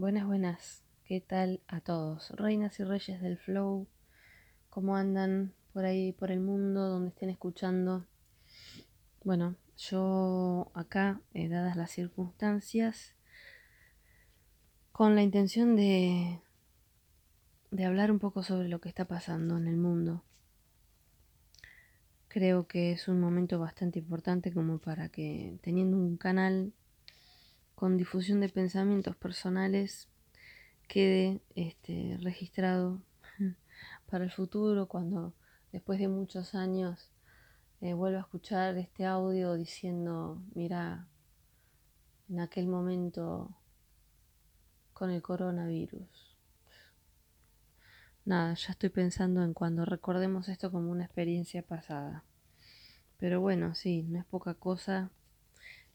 Buenas, 0.00 0.26
buenas. 0.26 0.82
¿Qué 1.04 1.20
tal 1.20 1.60
a 1.68 1.82
todos? 1.82 2.30
Reinas 2.30 2.80
y 2.80 2.84
reyes 2.84 3.20
del 3.20 3.36
flow, 3.36 3.86
¿cómo 4.70 4.96
andan 4.96 5.52
por 5.74 5.84
ahí, 5.84 6.12
por 6.12 6.30
el 6.30 6.40
mundo, 6.40 6.88
donde 6.88 7.10
estén 7.10 7.28
escuchando? 7.28 8.06
Bueno, 9.24 9.56
yo 9.76 10.70
acá, 10.72 11.20
eh, 11.34 11.50
dadas 11.50 11.76
las 11.76 11.90
circunstancias, 11.90 13.14
con 14.90 15.14
la 15.14 15.22
intención 15.22 15.76
de, 15.76 16.40
de 17.70 17.84
hablar 17.84 18.10
un 18.10 18.20
poco 18.20 18.42
sobre 18.42 18.70
lo 18.70 18.80
que 18.80 18.88
está 18.88 19.04
pasando 19.04 19.58
en 19.58 19.66
el 19.66 19.76
mundo. 19.76 20.24
Creo 22.28 22.66
que 22.66 22.92
es 22.92 23.06
un 23.06 23.20
momento 23.20 23.58
bastante 23.58 23.98
importante 23.98 24.50
como 24.50 24.78
para 24.78 25.10
que 25.10 25.58
teniendo 25.60 25.98
un 25.98 26.16
canal 26.16 26.72
con 27.80 27.96
difusión 27.96 28.40
de 28.40 28.50
pensamientos 28.50 29.16
personales 29.16 30.06
quede 30.86 31.40
este, 31.54 32.18
registrado 32.20 33.00
para 34.10 34.22
el 34.22 34.30
futuro 34.30 34.86
cuando 34.86 35.32
después 35.72 35.98
de 35.98 36.08
muchos 36.08 36.54
años 36.54 37.10
eh, 37.80 37.94
vuelva 37.94 38.18
a 38.18 38.20
escuchar 38.20 38.76
este 38.76 39.06
audio 39.06 39.54
diciendo, 39.54 40.42
mira, 40.54 41.08
en 42.28 42.40
aquel 42.40 42.66
momento 42.66 43.56
con 44.92 45.10
el 45.10 45.22
coronavirus. 45.22 46.36
Nada, 48.26 48.52
ya 48.52 48.72
estoy 48.72 48.90
pensando 48.90 49.42
en 49.42 49.54
cuando 49.54 49.86
recordemos 49.86 50.50
esto 50.50 50.70
como 50.70 50.90
una 50.90 51.06
experiencia 51.06 51.62
pasada. 51.62 52.24
Pero 53.16 53.40
bueno, 53.40 53.74
sí, 53.74 54.02
no 54.02 54.18
es 54.18 54.26
poca 54.26 54.52
cosa. 54.52 55.08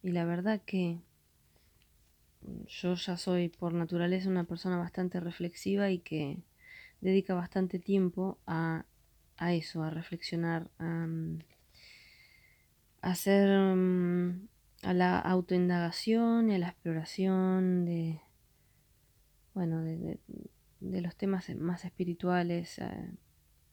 Y 0.02 0.14
la 0.14 0.26
verdad 0.26 0.60
que 0.66 1.00
yo 2.68 2.96
ya 2.96 3.18
soy 3.18 3.50
por 3.50 3.74
naturaleza 3.74 4.30
una 4.30 4.44
persona 4.44 4.78
bastante 4.78 5.20
reflexiva 5.20 5.90
y 5.90 6.00
que 6.00 6.38
dedica 7.02 7.34
bastante 7.34 7.80
tiempo 7.80 8.40
a, 8.48 8.86
eso, 9.40 9.84
a 9.84 9.90
reflexionar, 9.90 10.70
a, 10.80 11.08
hacer 13.02 13.76
mm, 13.76 14.48
a 14.84 14.94
la 14.94 15.20
autoindagación 15.20 16.50
y 16.50 16.56
a 16.56 16.60
la 16.60 16.70
exploración 16.70 17.86
de 17.86 18.22
bueno 19.54 19.82
de, 19.82 20.20
los 20.82 21.16
temas 21.16 21.50
más 21.56 21.86
espirituales 21.86 22.78
eh, 22.80 23.12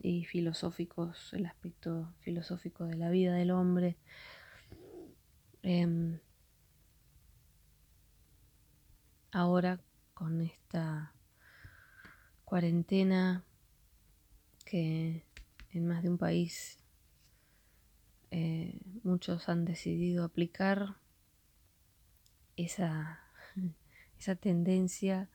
y 0.01 0.25
filosóficos, 0.25 1.33
el 1.34 1.47
aspecto 1.47 2.12
filosófico 2.20 2.86
de 2.86 2.97
la 2.97 3.11
vida 3.11 3.34
del 3.34 3.51
hombre. 3.51 3.97
Em, 5.62 6.19
ahora 9.33 9.81
con 10.15 10.41
esta 10.43 11.15
cuarentena 12.45 13.45
que 14.65 15.25
en 15.71 15.87
más 15.87 16.03
de 16.03 16.11
un 16.11 16.19
país 16.19 16.79
eh, 18.31 18.79
muchos 19.03 19.49
han 19.49 19.65
decidido 19.65 20.25
aplicar 20.25 20.97
esa, 22.57 23.21
esa 24.19 24.37
tendencia 24.37 25.31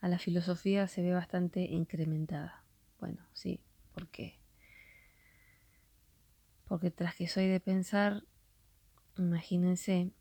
a 0.00 0.08
la 0.08 0.18
filosofía 0.18 0.88
se 0.88 1.02
ve 1.02 1.12
bastante 1.12 1.62
incrementada. 1.62 2.64
Bueno, 2.98 3.26
sí, 3.32 3.60
¿por 3.92 4.08
qué? 4.08 4.38
Porque 6.66 6.90
tras 6.90 7.14
que 7.14 7.28
soy 7.28 7.48
de 7.48 7.60
pensar, 7.60 8.24
imagínense 9.16 10.12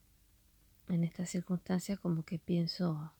en 0.89 1.03
estas 1.03 1.29
circunstancias 1.29 1.99
como 1.99 2.23
que 2.23 2.39
pienso 2.39 3.13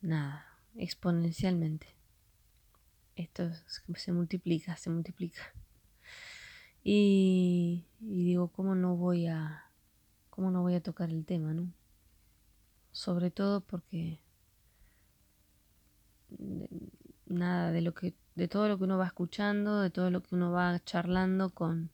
nada, 0.00 0.46
exponencialmente. 0.76 1.88
Esto 3.16 3.50
se 3.96 4.12
multiplica, 4.12 4.76
se 4.76 4.90
multiplica. 4.90 5.40
Y, 6.82 7.86
digo, 7.98 8.48
¿cómo 8.48 8.74
no 8.74 8.96
voy 8.96 9.26
a 9.26 9.70
cómo 10.28 10.50
no 10.50 10.62
voy 10.62 10.74
a 10.74 10.82
tocar 10.82 11.10
el 11.10 11.24
tema, 11.24 11.54
no? 11.54 11.72
Sobre 12.92 13.30
todo 13.30 13.60
porque 13.62 14.20
nada 17.26 17.72
de 17.72 17.80
lo 17.80 17.94
que 17.94 18.14
de 18.34 18.48
todo 18.48 18.68
lo 18.68 18.76
que 18.78 18.84
uno 18.84 18.98
va 18.98 19.06
escuchando, 19.06 19.80
de 19.80 19.90
todo 19.90 20.10
lo 20.10 20.22
que 20.22 20.34
uno 20.34 20.52
va 20.52 20.78
charlando 20.84 21.50
con 21.50 21.90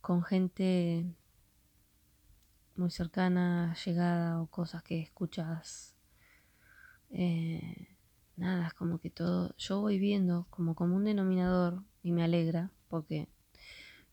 con 0.00 0.22
gente 0.22 1.04
muy 2.76 2.90
cercana, 2.90 3.74
llegada 3.84 4.40
o 4.40 4.46
cosas 4.46 4.82
que 4.82 5.00
escuchas. 5.00 5.94
Eh, 7.10 7.88
nada, 8.36 8.68
es 8.68 8.74
como 8.74 8.98
que 8.98 9.10
todo, 9.10 9.54
yo 9.56 9.80
voy 9.80 9.98
viendo 9.98 10.46
como 10.50 10.74
común 10.74 11.04
denominador 11.04 11.82
y 12.02 12.12
me 12.12 12.24
alegra 12.24 12.70
porque 12.88 13.28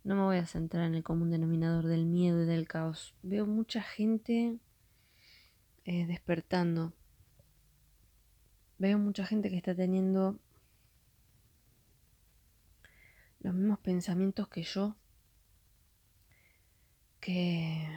no 0.04 0.16
me 0.16 0.22
voy 0.22 0.38
a 0.38 0.46
centrar 0.46 0.86
en 0.86 0.96
el 0.96 1.04
común 1.04 1.30
denominador 1.32 1.88
del 1.88 2.06
miedo 2.06 2.44
y 2.44 2.46
del 2.46 2.68
caos. 2.68 3.16
Veo 3.24 3.46
mucha 3.46 3.82
gente 3.82 4.58
eh, 5.86 6.06
despertando. 6.06 6.94
Veo 8.78 8.98
mucha 8.98 9.26
gente 9.26 9.50
que 9.50 9.58
está 9.58 9.76
teniendo 9.76 10.40
los 13.42 13.54
mismos 13.54 13.80
pensamientos 13.80 14.48
que 14.48 14.64
yo, 14.64 14.96
que 17.20 17.88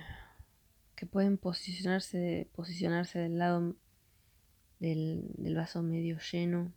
que 0.94 1.06
pueden 1.06 1.38
posicionarse, 1.38 2.49
posicionarse 2.55 3.19
del 3.19 3.38
lado 3.38 3.77
del, 4.78 5.55
vaso 5.55 5.82
medio 5.82 6.19
lleno. 6.19 6.72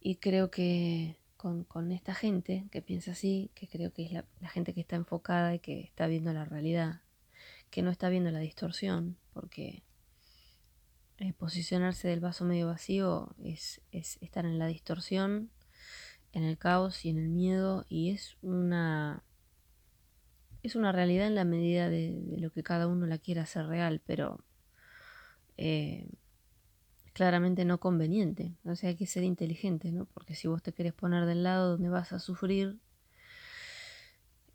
Y 0.00 0.16
creo 0.16 0.50
que 0.50 1.18
con, 1.36 1.92
esta 1.92 2.14
gente 2.14 2.66
que 2.70 2.82
piensa 2.82 3.12
así, 3.12 3.50
que 3.54 3.68
creo 3.68 3.92
que 3.92 4.04
es 4.04 4.12
la, 4.12 4.24
gente 4.48 4.74
que 4.74 4.80
está 4.80 4.96
enfocada 4.96 5.54
y 5.54 5.58
que 5.58 5.80
está 5.80 6.06
viendo 6.06 6.32
la 6.32 6.44
realidad, 6.44 7.02
que 7.70 7.82
no 7.82 7.90
está 7.90 8.08
viendo 8.08 8.30
la 8.30 8.38
distorsión, 8.38 9.16
porque 9.32 9.82
eh, 11.18 11.32
posicionarse 11.32 12.08
del 12.08 12.20
vaso 12.20 12.44
medio 12.44 12.66
vacío 12.66 13.34
es, 13.44 13.80
es 13.90 14.18
estar 14.20 14.44
en 14.44 14.58
la 14.58 14.66
distorsión, 14.66 15.50
en 16.32 16.44
el 16.44 16.58
caos 16.58 17.04
y 17.04 17.10
en 17.10 17.18
el 17.18 17.28
miedo, 17.28 17.84
y 17.88 18.10
es 18.10 18.36
una 18.42 19.22
es 20.62 20.76
una 20.76 20.92
realidad 20.92 21.26
en 21.26 21.34
la 21.34 21.44
medida 21.44 21.90
de, 21.90 22.22
lo 22.38 22.50
que 22.50 22.62
cada 22.62 22.86
uno 22.86 23.06
la 23.06 23.18
quiera 23.18 23.42
hacer 23.42 23.66
real, 23.66 24.00
pero 24.06 24.44
eh, 25.56 26.08
claramente 27.12 27.64
no 27.64 27.78
conveniente. 27.78 28.54
O 28.64 28.76
sea, 28.76 28.90
hay 28.90 28.96
que 28.96 29.06
ser 29.06 29.24
inteligente, 29.24 29.90
¿no? 29.90 30.06
Porque 30.06 30.34
si 30.34 30.48
vos 30.48 30.62
te 30.62 30.72
querés 30.72 30.92
poner 30.92 31.26
del 31.26 31.42
lado 31.42 31.70
donde 31.72 31.88
vas 31.88 32.12
a 32.12 32.20
sufrir 32.20 32.78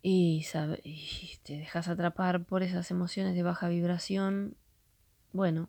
y, 0.02 0.46
y 0.84 1.36
te 1.42 1.58
dejas 1.58 1.88
atrapar 1.88 2.44
por 2.44 2.62
esas 2.62 2.90
emociones 2.90 3.34
de 3.34 3.42
baja 3.42 3.68
vibración, 3.68 4.56
bueno, 5.32 5.68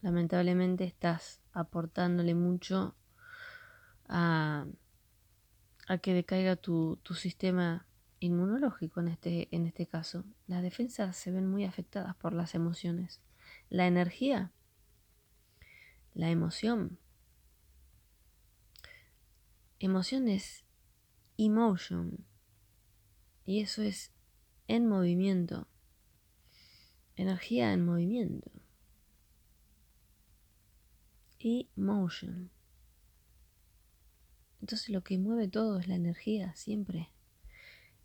lamentablemente 0.00 0.84
estás 0.84 1.40
aportándole 1.52 2.34
mucho 2.34 2.96
a, 4.08 4.66
a 5.86 5.98
que 5.98 6.14
decaiga 6.14 6.56
tu, 6.56 6.98
tu 7.04 7.14
sistema 7.14 7.86
inmunológico 8.22 9.00
en 9.00 9.08
este, 9.08 9.48
en 9.50 9.66
este 9.66 9.86
caso. 9.86 10.24
Las 10.46 10.62
defensas 10.62 11.16
se 11.16 11.30
ven 11.30 11.46
muy 11.46 11.64
afectadas 11.64 12.14
por 12.16 12.32
las 12.32 12.54
emociones. 12.54 13.20
La 13.68 13.86
energía, 13.86 14.52
la 16.14 16.30
emoción. 16.30 16.98
Emoción 19.78 20.28
es 20.28 20.64
emotion. 21.36 22.24
Y 23.44 23.60
eso 23.60 23.82
es 23.82 24.12
en 24.68 24.86
movimiento. 24.86 25.66
Energía 27.16 27.72
en 27.72 27.84
movimiento. 27.84 28.50
Emotion. 31.40 32.50
Entonces 34.60 34.90
lo 34.90 35.02
que 35.02 35.18
mueve 35.18 35.48
todo 35.48 35.80
es 35.80 35.88
la 35.88 35.96
energía, 35.96 36.54
siempre 36.54 37.10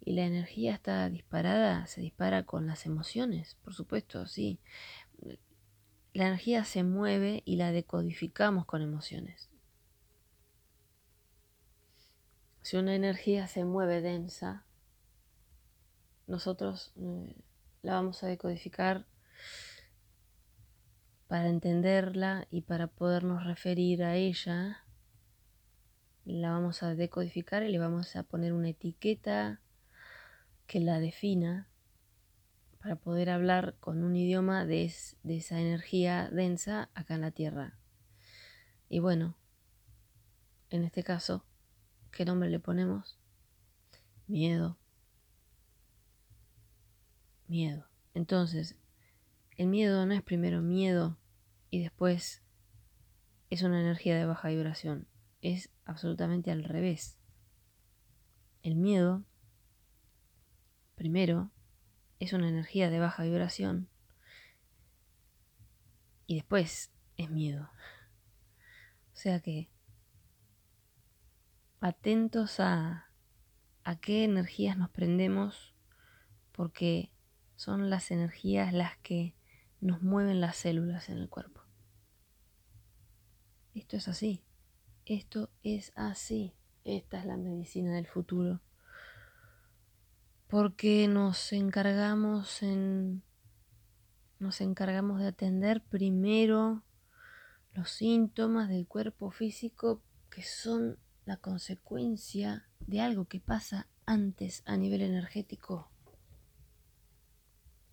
y 0.04 0.14
la 0.14 0.26
energía 0.26 0.74
está 0.74 1.10
disparada, 1.10 1.86
se 1.88 2.02
dispara 2.02 2.44
con 2.44 2.68
las 2.68 2.86
emociones, 2.86 3.58
por 3.64 3.74
supuesto, 3.74 4.26
sí. 4.26 4.60
La 6.14 6.28
energía 6.28 6.64
se 6.64 6.84
mueve 6.84 7.44
y 7.46 7.58
la 7.58 7.72
decodificamos 7.72 8.66
con 8.66 8.82
emociones. 8.82 9.50
Si 12.62 12.76
una 12.76 12.96
energía 12.96 13.48
se 13.48 13.64
mueve 13.66 14.02
densa, 14.02 14.66
nosotros 16.26 16.92
eh, 16.98 17.36
la 17.82 17.94
vamos 17.94 18.24
a 18.24 18.28
decodificar 18.28 19.06
para 21.28 21.48
entenderla 21.48 22.48
y 22.50 22.62
para 22.62 22.88
podernos 22.88 23.46
referir 23.46 24.04
a 24.04 24.16
ella. 24.16 24.84
La 26.26 26.52
vamos 26.52 26.84
a 26.84 26.96
decodificar 26.96 27.64
y 27.64 27.72
le 27.72 27.80
vamos 27.80 28.16
a 28.16 28.24
poner 28.24 28.54
una 28.54 28.70
etiqueta 28.70 29.62
que 30.68 30.80
la 30.80 31.00
defina 31.00 31.70
para 32.80 32.96
poder 32.96 33.30
hablar 33.30 33.76
con 33.80 34.04
un 34.04 34.16
idioma 34.16 34.66
de, 34.66 34.84
esa 34.84 35.60
energía 35.60 36.30
densa 36.30 36.90
acá 36.94 37.16
en 37.16 37.22
la 37.22 37.32
Tierra. 37.32 37.78
Y 38.90 39.00
bueno, 39.00 39.36
en 40.70 40.84
este 40.84 41.04
caso, 41.04 41.46
¿qué 42.12 42.26
nombre 42.26 42.50
le 42.50 42.60
ponemos? 42.60 43.20
Miedo. 44.28 44.78
Miedo. 47.48 47.88
Entonces, 48.14 48.78
el 49.56 49.68
miedo 49.68 50.06
no 50.06 50.14
es 50.14 50.22
primero 50.22 50.62
miedo 50.62 51.18
y 51.70 51.82
después 51.82 52.44
es 53.50 53.64
una 53.64 53.80
energía 53.80 54.18
de 54.18 54.26
baja 54.26 54.50
vibración. 54.50 55.08
Es 55.42 55.72
absolutamente 55.86 56.52
al 56.52 56.64
revés. 56.64 57.18
El 58.64 58.76
miedo, 58.76 59.24
primero, 60.98 61.52
es 62.20 62.34
una 62.34 62.50
energía 62.50 62.90
de 62.90 63.00
baja 63.00 63.24
vibración 63.24 63.88
y 66.26 66.36
después 66.36 66.92
es 67.16 67.30
miedo. 67.30 67.70
O 69.14 69.16
sea 69.16 69.40
que 69.40 69.70
atentos 71.80 72.60
a, 72.60 73.06
qué 74.02 74.26
energías 74.26 74.78
nos 74.78 74.90
prendemos 74.90 75.74
porque 76.52 77.12
son 77.56 77.90
las 77.90 78.12
energías 78.12 78.74
las 78.74 78.98
que 78.98 79.34
nos 79.80 80.02
mueven 80.02 80.42
las 80.42 80.58
células 80.58 81.08
en 81.10 81.20
el 81.20 81.30
cuerpo. 81.30 81.62
Esto 83.76 83.96
es 83.96 84.08
así. 84.08 84.44
Esto 85.06 85.52
es 85.64 85.94
así. 85.96 86.54
Esta 86.84 87.20
es 87.20 87.26
la 87.26 87.38
medicina 87.38 87.94
del 87.94 88.08
futuro. 88.08 88.60
Porque 90.48 91.08
nos 91.08 91.52
encargamos 91.54 92.64
en 92.64 93.24
nos 94.40 94.62
encargamos 94.62 95.20
de 95.20 95.28
atender 95.28 95.82
primero 95.82 96.84
los 97.74 97.90
síntomas 97.90 98.70
del 98.70 98.88
cuerpo 98.88 99.32
físico 99.32 100.02
que 100.30 100.44
son 100.44 101.00
la 101.26 101.38
consecuencia 101.38 102.68
de 102.80 103.02
algo 103.02 103.26
que 103.26 103.40
pasa 103.40 103.88
antes 104.06 104.64
a 104.66 104.78
nivel 104.78 105.02
energético. 105.02 105.90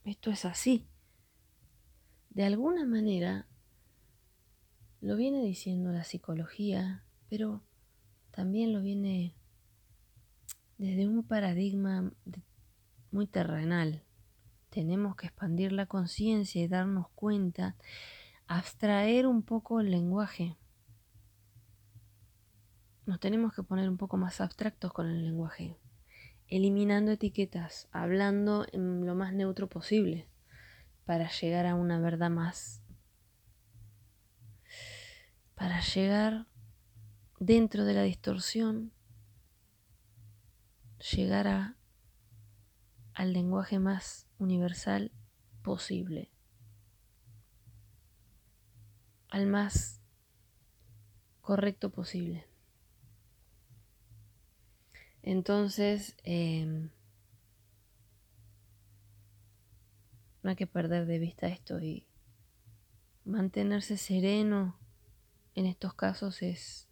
Esto 0.05 0.31
es 0.31 0.45
así. 0.45 0.87
De 2.31 2.45
alguna 2.45 2.85
manera, 2.85 3.49
lo 5.01 5.17
viene 5.17 5.43
diciendo 5.43 5.93
la 5.93 6.05
psicología, 6.05 7.05
pero 7.29 7.63
también 8.31 8.73
lo 8.73 8.83
viene 8.83 9.35
desde 10.79 11.07
un 11.07 11.23
paradigma 11.23 12.13
muy 13.11 13.27
terrenal. 13.27 14.03
Tenemos 14.71 15.17
que 15.17 15.27
expandir 15.27 15.73
la 15.73 15.87
conciencia 15.87 16.63
y 16.63 16.69
darnos 16.69 17.09
cuenta, 17.15 17.77
abstraer 18.47 19.27
un 19.27 19.43
poco 19.43 19.81
el 19.81 19.91
lenguaje. 19.91 20.57
Nos 23.07 23.21
tenemos 23.21 23.55
que 23.55 23.63
poner 23.63 23.89
un 23.89 23.97
poco 23.97 24.17
más 24.17 24.41
abstractos 24.41 24.93
con 24.93 25.07
el 25.07 25.23
lenguaje, 25.25 25.77
eliminando 26.49 27.13
etiquetas, 27.13 27.89
hablando 27.93 28.67
en 28.73 29.07
lo 29.07 29.15
más 29.15 29.33
neutro 29.33 29.69
posible 29.69 30.29
para 31.05 31.29
llegar 31.29 31.67
a 31.67 31.75
una 31.75 32.01
verdad 32.01 32.31
más 32.31 32.85
para 35.55 35.81
llegar 35.81 36.47
dentro 37.39 37.85
de 37.85 37.95
la 37.95 38.03
distorsión, 38.03 38.93
llegar 41.13 41.49
a, 41.49 41.77
al 43.13 43.33
lenguaje 43.33 43.79
más 43.79 44.27
universal 44.39 45.13
posible, 45.63 46.31
al 49.29 49.47
más 49.47 50.01
correcto 51.41 51.91
posible. 51.91 52.47
Entonces, 55.23 56.17
em, 56.23 56.91
no 60.43 60.51
hay 60.51 60.57
que 60.57 60.67
perder 60.67 61.07
de 61.07 61.19
vista 61.19 61.49
esto 61.49 61.81
y 61.81 62.07
mantenerse 63.25 63.97
sereno 63.97 64.79
en 65.55 65.67
estos 65.67 65.95
casos 65.95 66.43
es 66.43 66.89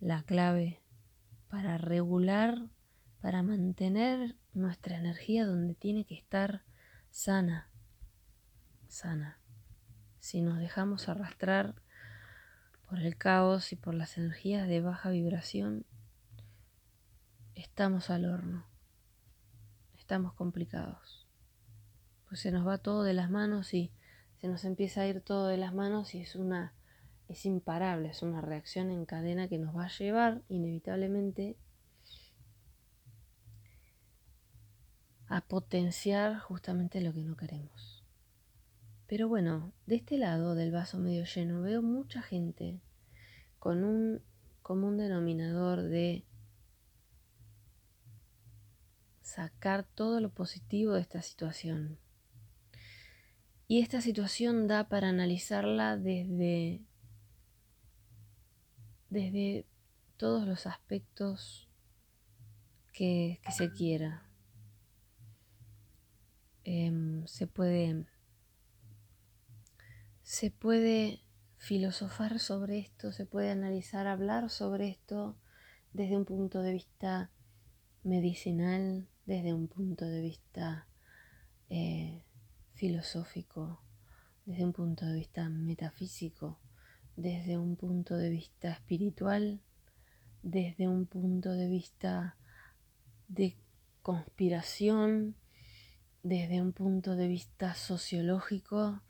la 0.00 0.22
clave 0.24 0.82
para 1.48 1.78
regular, 1.78 2.68
para 3.26 3.42
mantener 3.42 4.36
nuestra 4.54 4.98
energía 4.98 5.46
donde 5.46 5.74
tiene 5.74 6.04
que 6.04 6.14
estar 6.14 6.62
sana, 7.10 7.68
sana. 8.86 9.40
Si 10.20 10.42
nos 10.42 10.60
dejamos 10.60 11.08
arrastrar 11.08 11.74
por 12.88 13.00
el 13.00 13.16
caos 13.16 13.72
y 13.72 13.74
por 13.74 13.94
las 13.94 14.16
energías 14.16 14.68
de 14.68 14.80
baja 14.80 15.10
vibración, 15.10 15.86
estamos 17.56 18.10
al 18.10 18.26
horno, 18.26 18.64
estamos 19.98 20.32
complicados. 20.34 21.26
Pues 22.28 22.38
se 22.38 22.52
nos 22.52 22.64
va 22.64 22.78
todo 22.78 23.02
de 23.02 23.14
las 23.14 23.28
manos 23.28 23.74
y 23.74 23.90
se 24.36 24.46
nos 24.46 24.64
empieza 24.64 25.00
a 25.00 25.08
ir 25.08 25.20
todo 25.20 25.48
de 25.48 25.56
las 25.56 25.74
manos 25.74 26.14
y 26.14 26.20
es 26.20 26.36
una 26.36 26.74
es 27.26 27.44
imparable, 27.44 28.10
es 28.10 28.22
una 28.22 28.40
reacción 28.40 28.92
en 28.92 29.04
cadena 29.04 29.48
que 29.48 29.58
nos 29.58 29.76
va 29.76 29.86
a 29.86 29.98
llevar 29.98 30.42
inevitablemente 30.48 31.56
a 35.28 35.40
potenciar 35.40 36.38
justamente 36.38 37.00
lo 37.00 37.12
que 37.12 37.22
no 37.22 37.36
queremos. 37.36 38.04
Pero 39.06 39.28
bueno, 39.28 39.72
de 39.86 39.96
este 39.96 40.18
lado 40.18 40.54
del 40.54 40.72
vaso 40.72 40.98
medio 40.98 41.24
lleno 41.24 41.62
veo 41.62 41.82
mucha 41.82 42.22
gente 42.22 42.80
con 43.58 43.84
un 43.84 44.22
común 44.62 44.96
denominador 44.96 45.82
de 45.82 46.24
sacar 49.22 49.84
todo 49.84 50.20
lo 50.20 50.30
positivo 50.30 50.94
de 50.94 51.00
esta 51.00 51.22
situación. 51.22 51.98
Y 53.68 53.80
esta 53.80 54.00
situación 54.00 54.68
da 54.68 54.88
para 54.88 55.08
analizarla 55.08 55.96
desde 55.96 56.80
desde 59.10 59.66
todos 60.16 60.46
los 60.46 60.66
aspectos 60.66 61.68
que, 62.92 63.40
se 63.50 63.70
quiera. 63.70 64.25
Em, 66.68 67.24
se 67.26 67.46
puede 67.46 68.06
se 70.22 70.50
puede 70.50 71.20
filosofar 71.56 72.40
sobre 72.40 72.78
esto, 72.80 73.12
se 73.12 73.24
puede 73.24 73.50
analizar, 73.50 74.08
hablar 74.08 74.50
sobre 74.50 74.88
esto 74.88 75.36
desde 75.92 76.16
un 76.16 76.24
punto 76.24 76.62
de 76.62 76.72
vista 76.72 77.30
medicinal, 78.02 79.06
desde 79.24 79.54
un 79.54 79.68
punto 79.68 80.04
de 80.04 80.20
vista 80.20 80.88
eh, 81.70 82.24
filosófico, 82.74 83.80
desde 84.44 84.64
un 84.64 84.72
punto 84.72 85.06
de 85.06 85.14
vista 85.14 85.48
metafísico 85.48 86.58
desde 87.16 87.56
un 87.56 87.76
punto 87.76 88.16
de 88.16 88.28
vista 88.28 88.70
espiritual, 88.70 89.60
desde 90.42 90.86
un 90.86 91.06
punto 91.06 91.52
de 91.52 91.68
vista 91.68 92.36
de 93.28 93.56
conspiración, 94.02 95.34
desde 96.28 96.60
un 96.60 96.72
punto 96.72 97.14
de 97.14 97.28
vista 97.28 97.74
sociológico, 97.74 99.00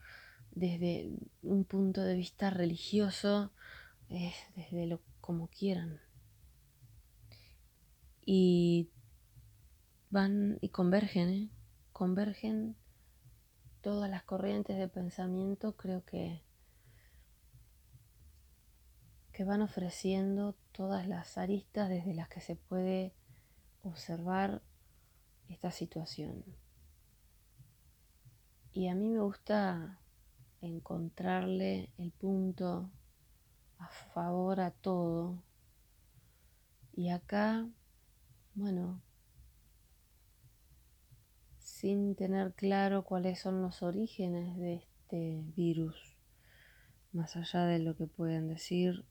desde 0.50 1.10
un 1.42 1.64
punto 1.64 2.02
de 2.02 2.14
vista 2.14 2.50
religioso, 2.50 3.52
desde 4.08 4.86
lo 4.86 5.00
como 5.22 5.48
quieran. 5.48 5.98
Y 8.26 8.90
van 10.10 10.58
y 10.60 10.68
convergen, 10.68 11.28
¿eh? 11.30 11.50
convergen 11.92 12.76
todas 13.80 14.10
las 14.10 14.22
corrientes 14.22 14.76
de 14.76 14.88
pensamiento, 14.88 15.74
creo 15.74 16.04
que 16.04 16.42
que 19.32 19.44
van 19.44 19.60
ofreciendo 19.60 20.54
todas 20.72 21.06
las 21.06 21.36
aristas 21.36 21.90
desde 21.90 22.14
las 22.14 22.28
que 22.28 22.40
se 22.40 22.56
puede 22.56 23.12
observar 23.82 24.62
esta 25.48 25.70
situación. 25.70 26.42
Y 28.76 28.88
a 28.88 28.94
mí 28.94 29.08
me 29.08 29.20
gusta 29.20 29.98
encontrarle 30.60 31.88
el 31.96 32.12
punto 32.12 32.90
a 33.78 33.88
favor 33.88 34.60
a 34.60 34.70
todo. 34.70 35.42
Y 36.92 37.08
acá, 37.08 37.66
bueno, 38.54 39.00
sin 41.58 42.14
tener 42.16 42.52
claro 42.52 43.02
cuáles 43.02 43.40
son 43.40 43.62
los 43.62 43.82
orígenes 43.82 44.58
de 44.58 44.74
este 44.74 45.42
virus, 45.56 45.96
más 47.12 47.34
allá 47.34 47.64
de 47.64 47.78
lo 47.78 47.96
que 47.96 48.06
pueden 48.06 48.46
decir 48.46 49.06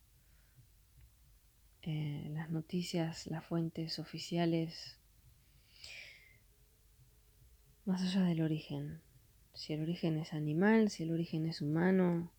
eh, 1.81 2.29
las 2.35 2.51
noticias, 2.51 3.25
las 3.25 3.43
fuentes 3.43 3.97
oficiales, 3.97 4.99
más 7.85 8.03
allá 8.03 8.25
del 8.25 8.43
origen. 8.43 9.01
Si 9.55 9.71
el 9.71 9.81
origen 9.81 10.17
es 10.17 10.33
animal, 10.33 10.89
si 10.89 11.03
el 11.03 11.11
origen 11.11 11.45
es 11.45 11.61
humano, 11.61 12.29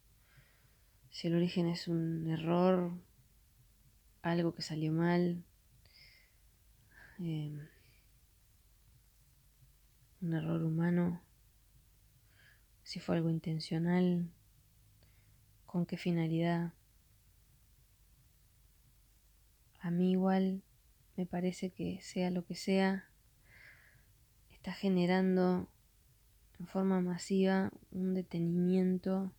si 1.10 1.28
el 1.28 1.34
origen 1.34 1.66
es 1.66 1.88
un 1.88 2.28
error, 2.28 2.92
algo 4.20 4.54
que 4.54 4.60
salió 4.60 4.92
mal, 4.92 5.42
eh, 7.18 7.58
un 10.20 10.34
error 10.34 10.62
humano, 10.62 11.22
si 12.82 13.00
fue 13.00 13.16
algo 13.16 13.30
intencional, 13.30 14.30
con 15.64 15.86
qué 15.86 15.96
finalidad. 15.96 16.74
A 19.80 19.90
mí 19.90 20.10
igual 20.10 20.62
me 21.16 21.24
parece 21.24 21.70
que 21.70 21.98
sea 22.02 22.30
lo 22.30 22.44
que 22.44 22.56
sea, 22.56 23.08
está 24.50 24.74
generando 24.74 25.70
en 26.58 26.66
forma 26.66 27.00
masiva 27.00 27.70
un 27.90 28.14
detenimiento 28.14 29.32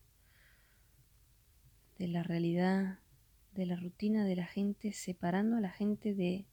de 1.98 2.08
la 2.08 2.24
realidad, 2.24 3.00
de 3.54 3.66
la 3.66 3.76
rutina 3.76 4.26
de 4.26 4.36
la 4.36 4.46
gente, 4.46 4.94
separando 4.94 5.58
a 5.58 5.62
la 5.62 5.72
gente 5.72 6.14
de... 6.14 6.46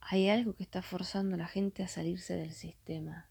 Hay 0.00 0.28
algo 0.28 0.54
que 0.54 0.62
está 0.62 0.82
forzando 0.82 1.34
a 1.34 1.38
la 1.38 1.48
gente 1.48 1.82
a 1.82 1.88
salirse 1.88 2.34
del 2.34 2.52
sistema. 2.52 3.28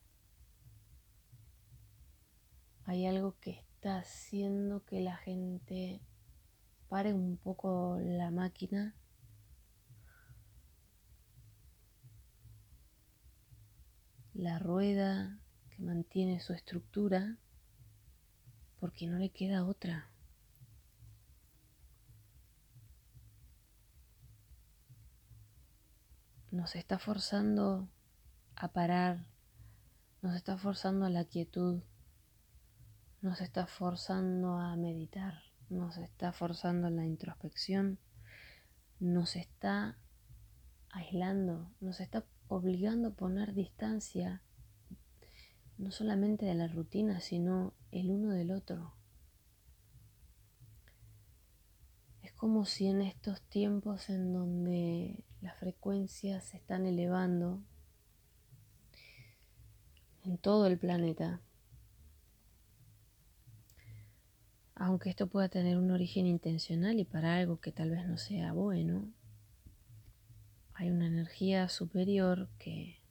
Hay 2.86 3.05
algo 3.05 3.36
que 3.39 3.51
está 3.51 3.98
haciendo 3.98 4.84
que 4.86 5.00
la 5.00 5.15
gente 5.17 6.01
pare 6.89 7.13
un 7.13 7.38
poco 7.38 8.00
la 8.01 8.29
máquina 8.32 8.96
la 14.34 14.58
rueda 14.58 15.42
que 15.75 15.81
mantiene 15.83 16.39
su 16.39 16.53
estructura 16.53 17.37
porque 18.79 19.07
no 19.07 19.17
le 19.17 19.29
queda 19.29 19.65
otra. 19.65 20.09
Nos 26.51 26.75
está 26.75 26.99
forzando 26.99 27.89
a 28.55 28.67
parar, 28.71 29.25
nos 30.21 30.35
está 30.35 30.57
forzando 30.57 31.05
a 31.05 31.09
la 31.09 31.25
quietud, 31.25 31.81
nos 33.21 33.41
está 33.41 33.65
forzando 33.65 34.59
a 34.59 34.75
meditar, 34.75 35.41
nos 35.69 35.97
está 35.97 36.31
forzando 36.31 36.87
a 36.87 36.91
la 36.91 37.05
introspección, 37.05 37.97
nos 38.99 39.35
está 39.35 39.97
aislando, 40.91 41.71
nos 41.79 41.99
está 41.99 42.23
obligando 42.47 43.07
a 43.09 43.15
poner 43.15 43.55
distancia 43.55 44.43
no 45.83 45.91
solamente 45.91 46.45
de 46.45 46.55
la 46.55 46.67
rutina, 46.67 47.19
sino 47.19 47.73
el 47.91 48.09
uno 48.09 48.31
del 48.31 48.51
otro. 48.51 48.93
Es 52.21 52.31
como 52.33 52.65
si 52.65 52.87
en 52.87 53.01
estos 53.01 53.41
tiempos 53.41 54.09
en 54.09 54.31
donde 54.31 55.23
las 55.41 55.57
frecuencias 55.57 56.45
se 56.45 56.57
están 56.57 56.85
elevando 56.85 57.61
en 60.23 60.37
todo 60.37 60.67
el 60.67 60.77
planeta, 60.77 61.41
aunque 64.75 65.09
esto 65.09 65.27
pueda 65.27 65.49
tener 65.49 65.77
un 65.77 65.91
origen 65.91 66.25
intencional 66.25 66.97
y 66.97 67.03
para 67.03 67.35
algo 67.35 67.59
que 67.59 67.73
tal 67.73 67.89
vez 67.89 68.07
no 68.07 68.17
sea 68.17 68.53
bueno, 68.53 69.11
hay 70.73 70.89
una 70.89 71.07
energía 71.07 71.67
superior 71.67 72.49
que, 72.57 73.02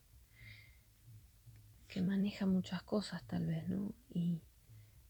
que 1.93 2.01
maneja 2.01 2.47
muchas 2.47 2.83
cosas 2.83 3.23
tal 3.25 3.45
vez, 3.45 3.69
¿no? 3.69 3.93
Y 4.09 4.41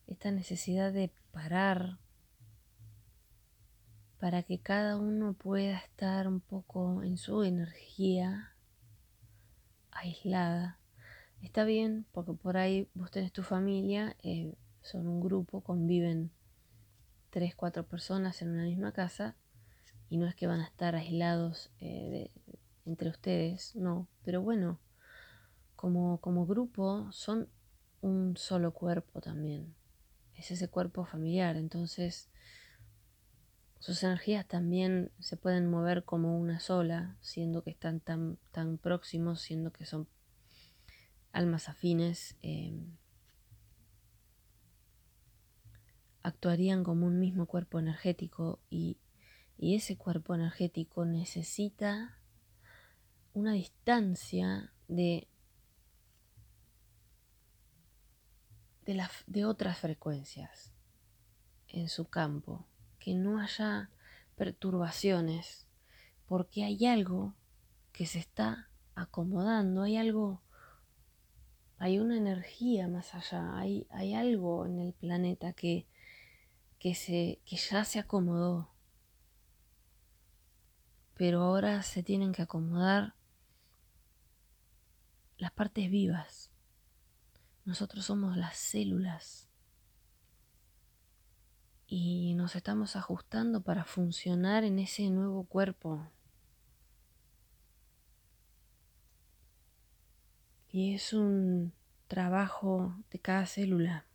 esta 0.09 0.33
necesidad 0.33 0.93
de 0.93 1.13
parar 1.31 2.01
para 4.19 4.43
que 4.43 4.59
cada 4.59 4.97
uno 4.97 5.35
pueda 5.35 5.79
estar 5.79 6.27
un 6.27 6.41
poco 6.41 7.05
en 7.05 7.19
su 7.19 7.45
energía 7.45 8.57
aislada. 9.93 10.81
Está 11.41 11.63
bien 11.63 12.05
porque 12.11 12.33
por 12.33 12.57
ahí 12.57 12.89
vos 12.95 13.13
tenés 13.13 13.31
tu 13.31 13.45
familia, 13.45 14.17
eh, 14.25 14.53
son 14.81 15.07
un 15.07 15.21
grupo, 15.21 15.61
conviven 15.61 16.33
tres, 17.31 17.55
cuatro 17.55 17.87
personas 17.87 18.43
en 18.43 18.51
una 18.51 18.65
misma 18.65 18.91
casa 18.91 19.37
y 20.11 20.17
no 20.17 20.27
es 20.27 20.35
que 20.35 20.49
van 20.49 20.61
a 20.61 20.67
estar 20.67 20.97
aislados 20.97 21.71
eh, 21.79 22.33
entre 22.87 23.09
ustedes, 23.09 23.77
no, 23.77 24.09
pero 24.25 24.43
bueno, 24.43 24.81
como, 25.83 26.19
como 26.21 26.47
grupo 26.47 27.11
son 27.11 27.49
un 28.03 28.37
solo 28.37 28.73
cuerpo 28.73 29.21
también, 29.21 29.75
es 30.37 30.53
ese 30.53 30.69
cuerpo 30.69 31.05
familiar, 31.05 31.57
entonces 31.57 32.31
sus 33.81 34.01
energías 34.05 34.47
también 34.47 35.11
se 35.19 35.37
pueden 35.37 35.69
mover 35.69 36.05
como 36.05 36.39
una 36.39 36.61
sola, 36.61 37.17
siendo 37.21 37.65
que 37.65 37.71
están 37.71 37.99
tan, 37.99 38.39
tan 38.53 38.79
próximos, 38.79 39.41
siendo 39.41 39.73
que 39.73 39.85
son 39.85 40.07
almas 41.33 41.69
afines. 41.69 42.37
Eh, 42.43 42.81
actuarían 46.23 46.85
como 46.85 47.07
un 47.07 47.19
mismo 47.19 47.47
cuerpo 47.47 47.81
energético 47.81 48.61
y 48.71 48.99
y 49.59 49.75
ese 49.77 49.97
cuerpo 49.97 50.35
energético 50.35 51.05
necesita 51.05 52.19
una 53.33 53.53
distancia 53.53 54.73
de, 54.89 55.29
de, 58.87 59.03
de 59.27 59.45
otras 59.45 59.79
frecuencias 59.79 60.73
en 61.69 61.89
su 61.89 62.09
campo, 62.09 62.67
que 62.99 63.15
no 63.15 63.41
haya 63.41 63.91
perturbaciones, 64.37 65.67
porque 66.27 66.65
hay 66.65 66.87
algo 66.87 67.35
que 67.93 68.07
se 68.07 68.19
está 68.19 68.69
acomodando, 68.95 69.83
hay 69.83 69.97
algo, 69.97 70.43
hay 71.79 71.99
una 71.99 72.17
energía 72.17 72.89
más 72.89 73.15
allá, 73.15 73.57
hay, 73.57 73.87
hay 73.91 74.15
algo 74.15 74.67
en 74.67 74.79
el 74.79 74.93
planeta 74.93 75.53
que, 75.53 75.87
que, 76.79 76.95
se, 76.95 77.41
que 77.45 77.57
ya 77.57 77.85
se 77.85 77.99
acomodó, 77.99 78.71
pero 81.15 81.43
ahora 81.43 81.83
se 81.83 82.03
tienen 82.03 82.33
que 82.33 82.43
acomodar 82.43 83.15
las 85.39 85.53
partes 85.53 85.91
vivas. 85.91 86.52
Nosotros 87.65 88.05
somos 88.05 88.37
las 88.37 88.57
células 88.57 89.49
y 91.87 92.35
nos 92.35 92.57
estamos 92.57 92.97
ajustando 92.97 93.63
para 93.63 93.85
funcionar 93.85 94.65
en 94.65 94.79
ese 94.79 95.11
nuevo 95.11 95.45
cuerpo. 95.45 96.11
Y 100.71 100.95
es 100.95 101.13
un 101.13 101.73
trabajo 102.09 102.97
de 103.11 103.19
cada 103.19 103.47
célula. 103.47 104.07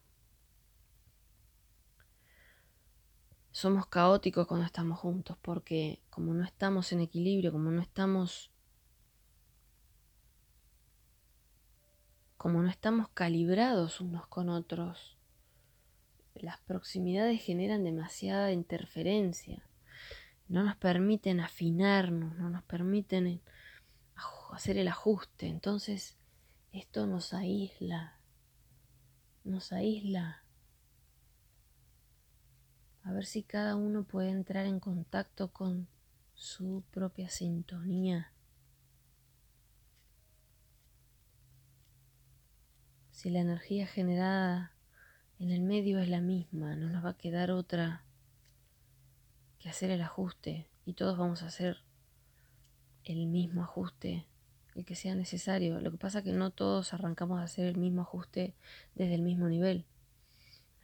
somos 3.57 3.87
caóticos 3.87 4.45
cuando 4.45 4.67
estamos 4.67 4.99
juntos, 4.99 5.35
porque 5.41 5.99
como 6.11 6.31
no 6.31 6.43
estamos 6.43 6.91
en 6.91 6.99
equilibrio, 6.99 7.51
como 7.51 7.71
no 7.71 7.81
estamos 7.81 8.51
como 12.37 12.61
no 12.61 12.69
estamos 12.69 13.09
calibrados 13.09 13.99
unos 13.99 14.27
con 14.27 14.49
otros, 14.49 15.17
las 16.35 16.59
proximidades 16.61 17.41
generan 17.41 17.83
demasiada 17.83 18.51
interferencia, 18.51 19.67
no 20.47 20.63
nos 20.63 20.75
permiten 20.77 21.39
afinarnos, 21.39 22.35
no 22.37 22.49
nos 22.49 22.63
permiten 22.63 23.41
hacer 24.51 24.77
el 24.77 24.87
ajuste, 24.87 25.47
entonces 25.47 26.17
esto 26.71 27.07
nos 27.07 27.33
aísla, 27.33 28.19
nos 29.43 29.71
aísla. 29.73 30.43
A 33.03 33.11
ver 33.11 33.25
si 33.25 33.43
cada 33.43 33.75
uno 33.75 34.03
puede 34.03 34.29
entrar 34.29 34.65
en 34.65 34.79
contacto 34.79 35.51
con 35.51 35.87
su 36.33 36.83
propia 36.91 37.29
sintonía. 37.29 38.31
Si 43.17 43.31
la 43.31 43.39
energía 43.39 43.87
generada 43.87 44.73
en 45.39 45.49
el 45.49 45.61
medio 45.61 45.97
es 45.97 46.07
la 46.07 46.21
misma, 46.21 46.75
no 46.75 46.87
nos 46.87 47.03
va 47.03 47.09
a 47.09 47.17
quedar 47.17 47.49
otra 47.49 48.03
que 49.57 49.69
hacer 49.69 49.89
el 49.89 50.01
ajuste 50.01 50.69
y 50.85 50.93
todos 50.93 51.17
vamos 51.17 51.41
a 51.41 51.47
hacer 51.47 51.79
el 53.05 53.25
mismo 53.25 53.63
ajuste, 53.63 54.27
el 54.75 54.85
que 54.85 54.93
sea 54.93 55.15
necesario. 55.15 55.81
Lo 55.81 55.89
que 55.89 55.97
pasa 55.97 56.19
es 56.19 56.25
que 56.25 56.31
no 56.31 56.51
todos 56.51 56.93
arrancamos 56.93 57.39
a 57.39 57.45
hacer 57.45 57.65
el 57.65 57.77
mismo 57.77 58.03
ajuste 58.03 58.53
desde 58.93 59.15
el 59.15 59.23
mismo 59.23 59.49
nivel. 59.49 59.87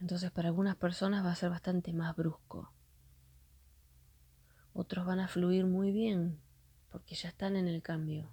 Entonces 0.00 0.32
para 0.32 0.48
algunas 0.48 0.74
personas 0.74 1.24
va 1.24 1.30
a 1.30 1.36
ser 1.36 1.50
bastante 1.50 1.92
más 1.92 2.16
brusco. 2.16 2.72
Otros 4.72 5.06
van 5.06 5.20
a 5.20 5.28
fluir 5.28 5.66
muy 5.66 5.92
bien 5.92 6.40
porque 6.90 7.14
ya 7.14 7.28
están 7.28 7.54
en 7.54 7.68
el 7.68 7.80
cambio. 7.80 8.28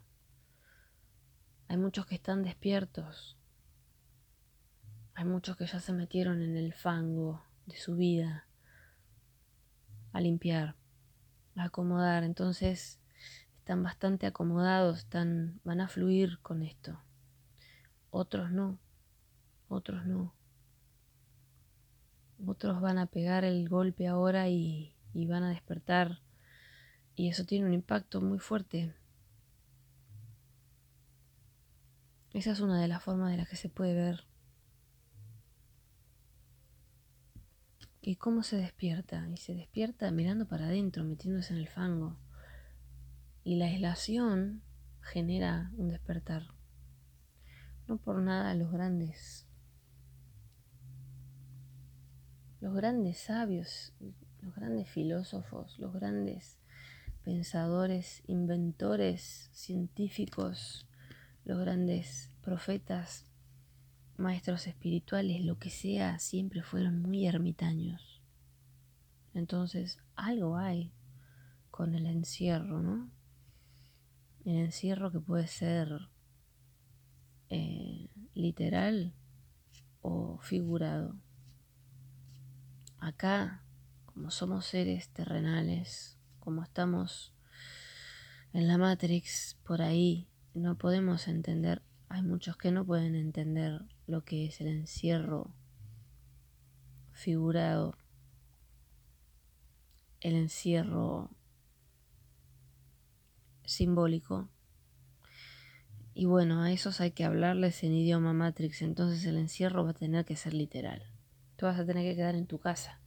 Hay 1.68 1.78
muchos 1.78 2.08
que 2.08 2.16
están 2.16 2.42
despiertos 2.42 3.38
Hay 5.14 5.26
muchos 5.26 5.58
que 5.58 5.66
ya 5.66 5.80
se 5.80 5.94
metieron 5.94 6.42
en 6.42 6.58
el 6.58 6.74
fango 6.74 7.44
de 7.66 7.76
su 7.76 7.96
vida 7.96 8.48
a 10.14 10.22
limpiar, 10.22 10.76
a 11.56 11.66
acomodar. 11.66 12.24
Entonces 12.24 13.00
están 13.58 13.84
bastante 13.84 14.26
acomodados, 14.26 15.00
están, 15.00 15.60
van 15.64 15.82
a 15.82 15.88
fluir 15.88 16.40
con 16.40 16.64
esto. 16.64 17.00
Otros 18.10 18.52
no, 18.52 18.80
otros 19.68 20.06
no. 20.06 20.34
Otros 22.46 22.82
van 22.82 22.98
a 22.98 23.06
pegar 23.06 23.46
el 23.46 23.70
golpe 23.70 24.08
ahora 24.08 24.50
y, 24.50 24.96
y 25.14 25.28
van 25.28 25.44
a 25.44 25.50
despertar. 25.50 26.22
Y 27.16 27.30
eso 27.30 27.46
tiene 27.46 27.66
un 27.68 27.74
impacto 27.74 28.22
muy 28.22 28.40
fuerte. 28.40 28.96
Esa 32.34 32.52
es 32.52 32.62
una 32.62 32.82
de 32.82 32.88
las 32.88 33.04
formas 33.04 33.32
de 33.32 33.38
las 33.38 33.50
que 33.50 33.58
se 33.58 33.70
puede 33.70 33.94
ver. 33.94 34.31
¿Y 38.04 38.16
cómo 38.16 38.42
se 38.42 38.58
despierta? 38.58 39.28
Y 39.32 39.38
se 39.38 39.54
despierta 39.54 40.10
mirando 40.10 40.48
para 40.48 40.66
adentro, 40.66 41.04
metiéndose 41.04 41.54
en 41.54 41.60
el 41.60 41.68
fango. 41.68 42.18
Y 43.44 43.58
la 43.58 43.66
aislación 43.66 44.64
genera 45.02 45.72
un 45.78 45.90
despertar. 45.90 46.48
No 47.88 47.98
por 47.98 48.20
nada 48.22 48.56
los 48.56 48.72
grandes, 48.72 49.46
los 52.60 52.74
grandes 52.74 53.20
sabios, 53.20 53.94
los 54.42 54.56
grandes 54.56 54.90
filósofos, 54.90 55.78
los 55.78 55.94
grandes 55.94 56.58
pensadores, 57.24 58.24
inventores, 58.26 59.50
científicos, 59.54 60.88
los 61.46 61.60
grandes 61.60 62.32
profetas, 62.42 63.31
maestros 64.22 64.68
espirituales, 64.68 65.44
lo 65.44 65.58
que 65.58 65.70
sea, 65.70 66.20
siempre 66.20 66.64
fueron 66.64 67.02
muy 67.02 67.28
ermitaños. 67.28 68.22
Entonces, 69.34 70.00
algo 70.16 70.58
hay 70.58 70.92
con 71.70 71.96
el 71.96 72.06
encierro, 72.06 72.82
¿no? 72.82 73.10
El 74.46 74.58
encierro 74.58 75.12
que 75.12 75.20
puede 75.20 75.48
ser 75.48 76.10
eh, 77.50 78.10
literal 78.34 79.14
o 80.02 80.40
figurado. 80.42 81.16
Acá, 83.00 83.64
como 84.06 84.32
somos 84.32 84.66
seres 84.66 85.10
terrenales, 85.10 86.18
como 86.40 86.64
estamos 86.64 87.34
en 88.54 88.68
la 88.68 88.78
Matrix, 88.78 89.58
por 89.64 89.82
ahí, 89.82 90.28
no 90.54 90.78
podemos 90.78 91.28
entender, 91.28 91.82
hay 92.10 92.22
muchos 92.22 92.58
que 92.58 92.72
no 92.72 92.86
pueden 92.86 93.16
entender 93.16 93.86
lo 94.12 94.26
que 94.26 94.46
es 94.46 94.60
el 94.60 94.68
encierro 94.68 95.56
figurado, 97.14 97.98
el 100.20 100.36
encierro 100.36 101.32
simbólico. 103.64 104.50
Y 106.14 106.26
bueno, 106.26 106.62
a 106.62 106.74
esos 106.74 107.00
hay 107.00 107.12
que 107.12 107.24
hablarles 107.24 107.84
en 107.84 107.94
idioma 107.94 108.34
Matrix, 108.34 108.82
entonces 108.82 109.26
el 109.26 109.38
encierro 109.38 109.86
va 109.86 109.92
a 109.92 109.94
tener 109.94 110.26
que 110.26 110.36
ser 110.36 110.54
literal. 110.54 111.04
Tú 111.56 111.68
vas 111.68 111.80
a 111.80 111.86
tener 111.86 112.04
que 112.04 112.18
quedar 112.18 112.36
en 112.36 112.48
tu 112.48 112.60
casa 112.60 113.00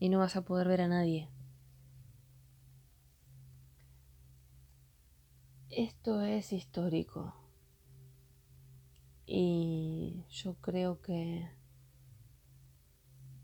y 0.00 0.08
no 0.08 0.18
vas 0.18 0.36
a 0.36 0.42
poder 0.42 0.68
ver 0.68 0.80
a 0.80 0.88
nadie. 0.88 1.28
Esto 5.68 6.22
es 6.22 6.54
histórico. 6.54 7.37
Y 9.30 10.24
yo 10.30 10.54
creo 10.54 11.02
que 11.02 11.46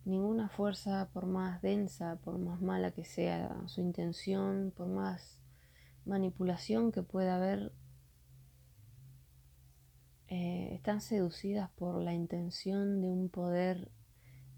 ninguna 0.06 0.48
fuerza, 0.48 1.10
por 1.12 1.26
más 1.26 1.60
densa, 1.60 2.16
por 2.24 2.38
más 2.38 2.62
mala 2.62 2.92
que 2.92 3.04
sea 3.04 3.54
su 3.66 3.82
intención, 3.82 4.72
por 4.74 4.88
más 4.88 5.42
manipulación 6.06 6.90
que 6.90 7.02
pueda 7.02 7.36
haber, 7.36 7.74
eh, 10.28 10.70
están 10.72 11.02
seducidas 11.02 11.68
por 11.72 12.00
la 12.00 12.14
intención 12.14 13.02
de 13.02 13.08
un 13.08 13.28
poder 13.28 13.90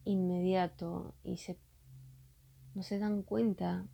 inmediato 0.05 1.16
y 1.24 1.38
se, 1.38 1.59
no 2.77 2.85
se 2.85 3.01
dan 3.01 3.24
cuenta 3.24 3.88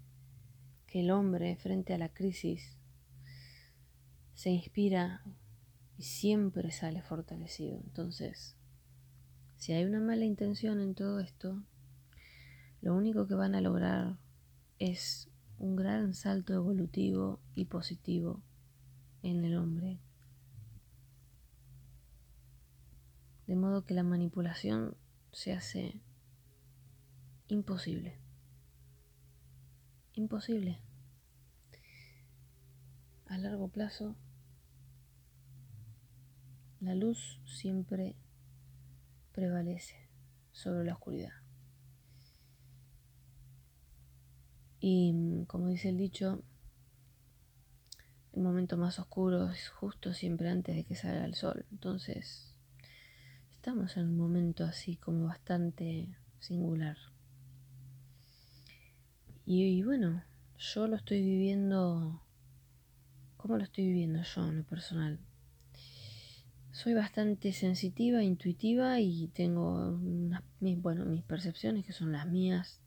que 0.86 1.00
el 1.00 1.10
hombre 1.10 1.56
frente 1.56 1.94
a 1.94 1.98
la 1.98 2.10
crisis 2.10 2.76
se 4.34 4.50
inspira 4.50 5.24
y 5.98 6.02
siempre 6.04 6.70
sale 6.70 7.02
fortalecido. 7.02 7.78
Entonces, 7.78 8.56
si 9.56 9.72
hay 9.72 9.84
una 9.84 10.00
mala 10.00 10.24
intención 10.24 10.80
en 10.80 10.94
todo 10.94 11.20
esto, 11.20 11.62
lo 12.80 12.96
único 12.96 13.28
que 13.28 13.34
van 13.34 13.54
a 13.54 13.60
lograr 13.60 14.18
es 14.78 15.30
un 15.58 15.76
gran 15.76 16.14
salto 16.14 16.52
evolutivo 16.52 17.38
y 17.54 17.66
positivo 17.66 18.42
en 19.22 19.44
el 19.44 19.56
hombre. 19.56 20.00
De 23.46 23.54
modo 23.54 23.84
que 23.84 23.94
la 23.94 24.02
manipulación 24.02 24.96
se 25.30 25.52
hace 25.52 26.00
imposible. 27.46 28.18
Imposible. 30.14 30.80
A 33.26 33.38
largo 33.38 33.68
plazo 33.68 34.16
la 36.82 36.96
luz 36.96 37.40
siempre 37.44 38.16
prevalece 39.32 39.94
sobre 40.50 40.84
la 40.84 40.94
oscuridad. 40.94 41.32
Y 44.80 45.12
mm, 45.12 45.44
como 45.44 45.68
dice 45.68 45.90
el 45.90 45.96
dicho, 45.96 46.42
el 48.32 48.42
momento 48.42 48.76
más 48.76 48.98
oscuro 48.98 49.48
es 49.50 49.68
justo 49.68 50.12
siempre 50.12 50.48
antes 50.48 50.74
de 50.74 50.82
que 50.82 50.96
salga 50.96 51.24
el 51.24 51.36
sol. 51.36 51.64
Entonces, 51.70 52.56
estamos 53.52 53.96
en 53.96 54.08
un 54.08 54.16
momento 54.16 54.64
así 54.64 54.96
como 54.96 55.26
bastante 55.26 56.18
singular. 56.40 56.96
Y, 59.46 59.62
y 59.62 59.82
bueno, 59.84 60.24
yo 60.58 60.88
lo 60.88 60.96
estoy 60.96 61.22
viviendo, 61.22 62.20
¿cómo 63.36 63.56
lo 63.56 63.62
estoy 63.62 63.86
viviendo 63.86 64.22
yo 64.22 64.48
en 64.48 64.58
lo 64.58 64.64
personal? 64.64 65.20
Soy 66.72 66.94
bastante 66.94 67.52
sensitiva, 67.52 68.22
intuitiva 68.22 68.98
y 68.98 69.28
tengo 69.28 69.98
mis, 70.60 70.80
bueno, 70.80 71.04
mis 71.04 71.22
percepciones 71.22 71.84
que 71.84 71.92
son 71.92 72.12
las 72.12 72.26
mías. 72.26 72.80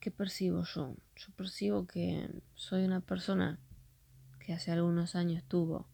¿Qué 0.00 0.10
percibo 0.10 0.64
yo? 0.64 0.96
Yo 1.16 1.26
percibo 1.36 1.86
que 1.86 2.30
soy 2.54 2.84
una 2.84 3.00
persona 3.00 3.58
que 4.40 4.54
hace 4.54 4.72
algunos 4.72 5.16
años 5.16 5.44
tuvo, 5.44 5.86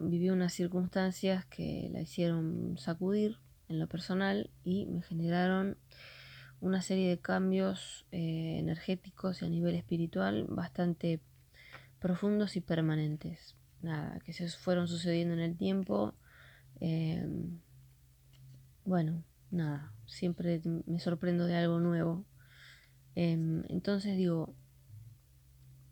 vivió 0.00 0.34
unas 0.34 0.52
circunstancias 0.52 1.44
que 1.46 1.88
la 1.92 2.00
hicieron 2.00 2.78
sacudir 2.78 3.38
en 3.68 3.80
lo 3.80 3.88
personal 3.88 4.50
y 4.62 4.86
me 4.86 5.02
generaron 5.02 5.76
una 6.60 6.80
serie 6.80 7.08
de 7.08 7.18
cambios 7.18 8.06
eh, 8.12 8.58
energéticos 8.58 9.42
y 9.42 9.46
a 9.46 9.48
nivel 9.48 9.74
espiritual 9.74 10.44
bastante 10.48 11.20
profundos 11.98 12.56
y 12.56 12.60
permanentes 12.60 13.57
nada, 13.82 14.18
que 14.20 14.32
se 14.32 14.48
fueron 14.48 14.88
sucediendo 14.88 15.34
en 15.34 15.40
el 15.40 15.56
tiempo. 15.56 16.14
Em, 16.80 17.60
bueno, 18.84 19.24
nada, 19.50 19.92
siempre 20.06 20.60
me 20.86 21.00
sorprendo 21.00 21.46
de 21.46 21.56
algo 21.56 21.80
nuevo. 21.80 22.24
Em, 23.14 23.64
entonces 23.68 24.16
digo, 24.16 24.54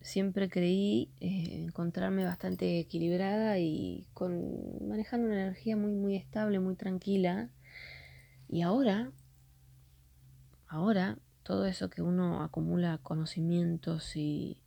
siempre 0.00 0.48
creí 0.48 1.10
eh, 1.20 1.64
encontrarme 1.64 2.24
bastante 2.24 2.78
equilibrada 2.78 3.58
y 3.58 4.06
con 4.14 4.86
manejando 4.88 5.26
una 5.26 5.42
energía 5.42 5.76
muy 5.76 5.92
muy 5.92 6.16
estable, 6.16 6.60
muy 6.60 6.76
tranquila. 6.76 7.50
Y 8.48 8.62
ahora, 8.62 9.10
ahora 10.68 11.18
todo 11.42 11.66
eso 11.66 11.90
que 11.90 12.02
uno 12.02 12.42
acumula 12.42 12.98
conocimientos 12.98 14.16
y, 14.16 14.58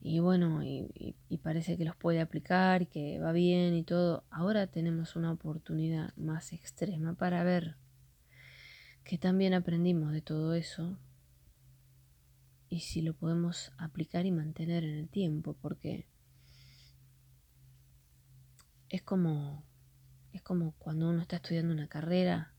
y 0.00 0.20
bueno, 0.20 0.62
y, 0.62 1.14
parece 1.42 1.76
que 1.76 1.84
los 1.84 1.96
puede 1.96 2.20
aplicar 2.20 2.88
que 2.88 3.18
va 3.18 3.32
bien 3.32 3.74
y 3.74 3.84
todo. 3.84 4.24
Ahora 4.30 4.66
tenemos 4.66 5.16
una 5.16 5.32
oportunidad 5.32 6.14
más 6.16 6.52
extrema 6.52 7.14
para 7.14 7.42
ver 7.42 7.76
que 9.04 9.18
también 9.18 9.54
aprendimos 9.54 10.12
de 10.12 10.20
todo 10.20 10.54
eso 10.54 10.98
y 12.68 12.80
si 12.80 13.02
lo 13.02 13.14
podemos 13.14 13.72
aplicar 13.78 14.26
y 14.26 14.30
mantener 14.30 14.84
en 14.84 14.96
el 14.96 15.08
tiempo, 15.08 15.56
porque 15.60 16.06
es 18.88 19.02
como 19.02 19.64
es 20.32 20.42
como 20.42 20.72
cuando 20.72 21.08
uno 21.08 21.22
está 21.22 21.36
estudiando 21.36 21.72
una 21.72 21.88
carrera 21.88 22.52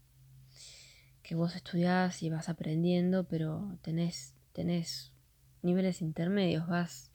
que 1.22 1.36
vos 1.36 1.56
estudiás 1.56 2.24
y 2.24 2.30
vas 2.30 2.50
aprendiendo, 2.50 3.26
pero 3.26 3.78
tenés 3.84 4.36
tenés 4.52 5.14
niveles 5.62 6.02
intermedios, 6.02 6.68
vas 6.68 7.09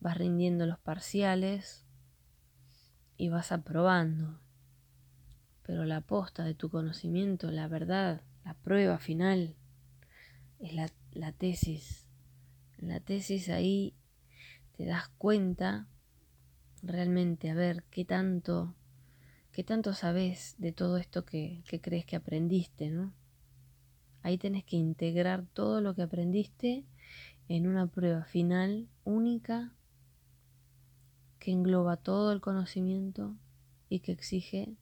vas 0.00 0.16
rindiendo 0.16 0.66
los 0.66 0.78
parciales 0.78 1.84
y 3.16 3.28
vas 3.28 3.52
aprobando. 3.52 4.40
pero 5.62 5.84
la 5.84 5.98
aposta 5.98 6.42
de 6.42 6.54
tu 6.54 6.68
conocimiento, 6.68 7.50
la 7.52 7.68
verdad, 7.68 8.22
la 8.44 8.54
prueba 8.54 8.98
final, 8.98 9.54
es 10.58 10.74
la, 10.74 10.90
la 11.12 11.30
tesis. 11.30 12.08
la 12.78 12.98
tesis 12.98 13.48
ahí 13.50 13.94
te 14.76 14.84
das 14.84 15.08
cuenta 15.18 15.86
realmente 16.82 17.50
a 17.50 17.54
ver 17.54 17.84
qué 17.90 18.04
tanto, 18.04 18.74
qué 19.52 19.62
tanto 19.62 19.92
sabes 19.92 20.56
de 20.58 20.72
todo 20.72 20.96
esto 20.96 21.24
que, 21.24 21.62
que 21.68 21.80
crees 21.80 22.04
que 22.04 22.16
aprendiste, 22.16 22.90
¿no? 22.90 23.12
Ahí 24.22 24.38
tenés 24.38 24.64
que 24.64 24.76
integrar 24.76 25.46
todo 25.46 25.80
lo 25.80 25.94
que 25.94 26.02
aprendiste 26.02 26.84
en 27.48 27.66
una 27.66 27.86
prueba 27.86 28.24
final 28.24 28.88
única 29.04 29.72
que 31.40 31.50
engloba 31.50 31.96
todo 31.96 32.32
el 32.32 32.40
conocimiento 32.40 33.34
y 33.88 34.00
que 34.00 34.12
exige 34.12 34.76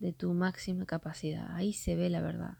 de 0.00 0.12
tu 0.12 0.32
máxima 0.32 0.86
capacidad. 0.86 1.54
Ahí 1.54 1.72
se 1.74 1.94
ve 1.94 2.08
la 2.10 2.22
verdad. 2.22 2.58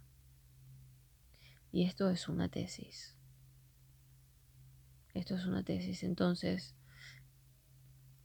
Y 1.73 1.85
esto 1.85 2.11
es 2.11 2.29
una 2.29 2.49
tesis. 2.49 3.17
Esto 5.15 5.35
es 5.35 5.47
una 5.47 5.65
tesis. 5.65 6.03
Entonces, 6.05 6.77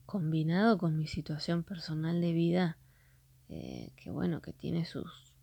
combinado 0.05 0.77
con 0.77 0.97
mi 0.97 1.07
situación 1.07 1.63
personal 1.63 2.19
de 2.19 2.33
vida, 2.33 2.77
eh, 3.47 3.93
que 3.95 4.11
bueno, 4.11 4.41
que 4.41 4.51
tiene 4.51 4.83
sus, 4.83 5.33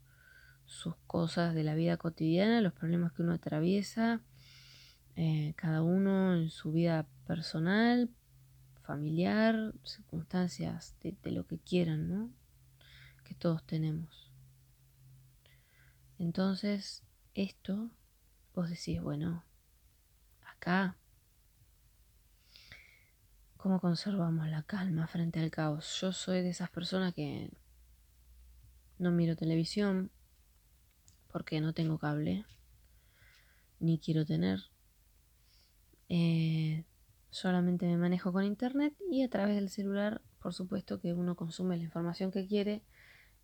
sus 0.66 0.96
cosas 1.06 1.54
de 1.54 1.64
la 1.64 1.74
vida 1.74 1.96
cotidiana, 1.96 2.60
los 2.60 2.74
problemas 2.74 3.12
que 3.12 3.22
uno 3.22 3.32
atraviesa, 3.32 4.20
eh, 5.16 5.54
cada 5.56 5.82
uno 5.82 6.36
en 6.36 6.50
su 6.50 6.72
vida 6.72 7.06
personal, 7.26 8.10
familiar, 8.82 9.72
circunstancias 9.84 10.94
de, 11.00 11.16
lo 11.30 11.46
que 11.46 11.58
quieran, 11.58 12.08
¿no? 12.08 12.30
Que 13.24 13.34
todos 13.34 13.64
tenemos. 13.64 14.30
Entonces, 16.18 17.02
esto, 17.34 17.90
vos 18.54 18.68
decís, 18.68 19.00
bueno, 19.00 19.44
acá, 20.44 20.96
¿cómo 23.56 23.80
conservamos 23.80 24.48
la 24.48 24.62
calma 24.62 25.06
frente 25.06 25.40
al 25.40 25.50
caos? 25.50 25.98
Yo 26.00 26.12
soy 26.12 26.42
de 26.42 26.50
esas 26.50 26.70
personas 26.70 27.14
que 27.14 27.50
no 28.98 29.10
miro 29.10 29.36
televisión 29.36 30.10
porque 31.32 31.60
no 31.60 31.72
tengo 31.72 31.98
cable, 31.98 32.44
ni 33.80 33.98
quiero 33.98 34.24
tener. 34.26 34.60
Eh, 36.08 36.84
solamente 37.32 37.86
me 37.86 37.96
manejo 37.96 38.30
con 38.30 38.44
internet 38.44 38.94
y 39.10 39.22
a 39.22 39.30
través 39.30 39.56
del 39.56 39.70
celular, 39.70 40.20
por 40.40 40.52
supuesto 40.52 41.00
que 41.00 41.14
uno 41.14 41.34
consume 41.34 41.78
la 41.78 41.82
información 41.82 42.30
que 42.30 42.46
quiere 42.46 42.82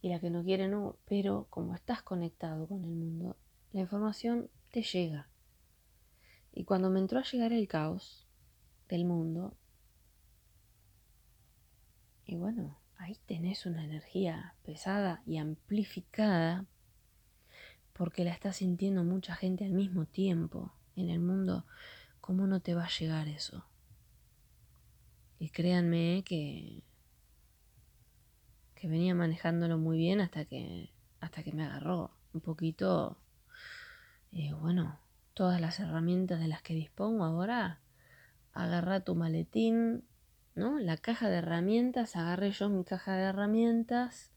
y 0.02 0.10
la 0.10 0.20
que 0.20 0.30
no 0.30 0.44
quiere 0.44 0.68
no, 0.68 0.96
pero 1.06 1.46
como 1.48 1.74
estás 1.74 2.02
conectado 2.02 2.68
con 2.68 2.84
el 2.84 2.94
mundo, 2.94 3.36
la 3.72 3.80
información 3.80 4.50
te 4.70 4.82
llega. 4.82 5.28
Y 6.52 6.64
cuando 6.64 6.90
me 6.90 7.00
entró 7.00 7.18
a 7.18 7.24
llegar 7.24 7.52
el 7.52 7.66
caos 7.66 8.26
del 8.88 9.06
mundo, 9.06 9.56
y 12.26 12.36
bueno, 12.36 12.78
ahí 12.98 13.16
tenés 13.24 13.64
una 13.64 13.84
energía 13.84 14.54
pesada 14.64 15.22
y 15.24 15.38
amplificada 15.38 16.66
porque 17.94 18.22
la 18.22 18.32
está 18.32 18.52
sintiendo 18.52 19.02
mucha 19.02 19.34
gente 19.34 19.64
al 19.64 19.72
mismo 19.72 20.04
tiempo 20.04 20.74
en 20.94 21.08
el 21.08 21.20
mundo. 21.20 21.64
¿Cómo 22.20 22.46
no 22.46 22.60
te 22.60 22.74
va 22.74 22.84
a 22.84 22.90
llegar 22.90 23.28
eso? 23.28 23.64
Y 25.38 25.50
créanme 25.50 26.22
que 26.24 26.82
que 28.74 28.86
venía 28.86 29.12
manejándolo 29.14 29.76
muy 29.76 29.98
bien 29.98 30.20
hasta 30.20 30.44
que 30.44 30.92
hasta 31.20 31.42
que 31.42 31.52
me 31.52 31.64
agarró 31.64 32.12
un 32.32 32.40
poquito 32.40 33.18
eh, 34.30 34.52
bueno 34.52 35.00
todas 35.34 35.60
las 35.60 35.80
herramientas 35.80 36.40
de 36.40 36.48
las 36.48 36.62
que 36.62 36.74
dispongo 36.74 37.24
ahora. 37.24 37.80
Agarra 38.52 39.00
tu 39.00 39.14
maletín 39.14 40.04
no 40.54 40.78
la 40.80 40.96
caja 40.96 41.28
de 41.28 41.36
herramientas 41.36 42.16
agarré 42.16 42.50
yo 42.50 42.68
mi 42.68 42.84
caja 42.84 43.16
de 43.16 43.22
herramientas 43.22 44.32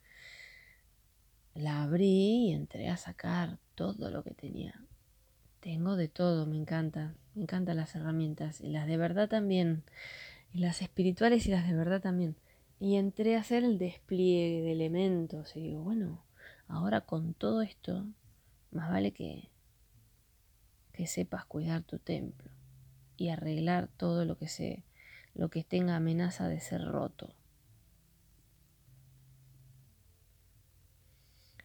la 1.56 1.84
abrí 1.84 2.50
y 2.50 2.54
entré 2.54 2.90
a 2.90 2.98
sacar 2.98 3.58
todo 3.76 4.10
lo 4.12 4.24
que 4.24 4.34
tenía. 4.34 4.86
Tengo 5.60 5.96
de 5.96 6.08
todo 6.08 6.46
me 6.46 6.58
encanta 6.58 7.16
me 7.34 7.44
encantan 7.44 7.78
las 7.78 7.96
herramientas 7.96 8.62
y 8.62 8.70
las 8.70 8.86
de 8.88 8.98
verdad 8.98 9.28
también 9.28 9.84
y 10.54 10.60
las 10.60 10.82
espirituales 10.82 11.46
y 11.48 11.52
las 11.52 11.68
de 11.68 11.76
verdad 11.76 12.02
también 12.02 12.36
y 12.82 12.96
entré 12.96 13.38
a 13.38 13.42
hacer 13.42 13.64
el 13.64 13.78
despliegue 13.78 14.64
de 14.64 14.72
elementos. 14.72 15.56
Y 15.56 15.62
digo, 15.62 15.84
bueno, 15.84 16.26
ahora 16.68 17.02
con 17.02 17.36
todo 17.36 17.62
esto, 17.62 18.08
más 18.72 18.90
vale 18.90 19.12
que, 19.12 19.52
que 20.92 21.06
sepas 21.06 21.46
cuidar 21.46 21.84
tu 21.84 22.00
templo 22.00 22.50
y 23.18 23.30
arreglar 23.30 23.88
todo 23.88 24.26
lo 24.26 24.40
que 24.40 24.48
se, 24.48 24.84
lo 25.36 25.50
que 25.50 25.64
tenga 25.64 25.96
amenaza 25.96 26.48
de 26.48 26.60
ser 26.60 26.84
roto. 26.84 27.36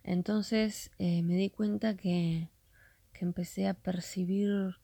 Entonces 0.04 0.90
eh, 0.98 1.22
me 1.22 1.36
di 1.36 1.48
cuenta 1.48 1.96
que, 1.96 2.50
que 3.14 3.24
empecé 3.24 3.68
a 3.68 3.74
percibir, 3.74 4.76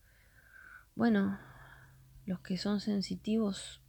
bueno, 0.96 1.38
los 2.24 2.40
que 2.40 2.56
son 2.56 2.80
sensitivos 2.80 3.81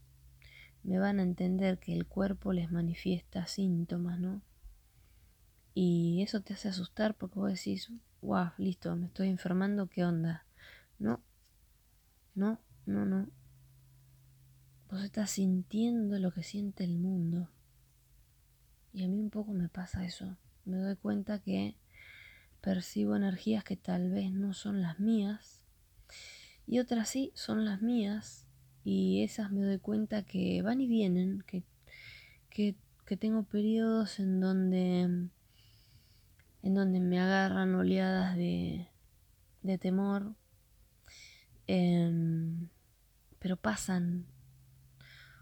me 0.84 0.98
van 0.98 1.18
a 1.18 1.22
entender 1.22 1.78
que 1.78 1.94
el 1.94 2.06
cuerpo 2.06 2.52
les 2.52 2.70
manifiesta 2.70 3.46
síntomas, 3.46 4.20
¿no? 4.20 4.42
Y 5.74 6.22
eso 6.22 6.40
te 6.40 6.54
hace 6.54 6.68
asustar 6.68 7.16
porque 7.16 7.38
vos 7.38 7.52
decís, 7.52 7.90
wow, 8.22 8.50
listo, 8.58 8.94
me 8.94 9.06
estoy 9.06 9.28
enfermando, 9.28 9.88
¿qué 9.88 10.04
onda? 10.04 10.46
No, 10.98 11.20
no, 12.34 12.60
no, 12.86 13.04
no. 13.06 13.28
Vos 14.90 15.02
estás 15.02 15.30
sintiendo 15.30 16.18
lo 16.18 16.32
que 16.32 16.42
siente 16.42 16.84
el 16.84 16.98
mundo. 16.98 17.50
Y 18.92 19.04
a 19.04 19.08
mí 19.08 19.18
un 19.18 19.30
poco 19.30 19.52
me 19.52 19.68
pasa 19.68 20.04
eso. 20.04 20.36
Me 20.64 20.76
doy 20.76 20.94
cuenta 20.96 21.40
que 21.40 21.76
percibo 22.60 23.16
energías 23.16 23.64
que 23.64 23.76
tal 23.76 24.10
vez 24.10 24.30
no 24.30 24.54
son 24.54 24.82
las 24.82 25.00
mías. 25.00 25.62
Y 26.66 26.78
otras 26.78 27.08
sí 27.08 27.32
son 27.34 27.64
las 27.64 27.82
mías, 27.82 28.43
y 28.84 29.22
esas 29.22 29.50
me 29.50 29.62
doy 29.62 29.78
cuenta 29.78 30.22
que 30.24 30.60
van 30.62 30.80
y 30.80 30.86
vienen, 30.86 31.42
que, 31.46 31.64
que, 32.50 32.76
tengo 33.16 33.44
periodos 33.44 34.18
en 34.18 34.40
donde, 34.40 35.00
en 36.62 36.74
donde 36.74 37.00
me 37.00 37.18
agarran 37.20 37.74
oleadas 37.74 38.36
de, 38.36 38.88
de 39.62 39.78
temor, 39.78 40.34
em, 41.66 42.68
pero 43.38 43.56
pasan. 43.56 44.26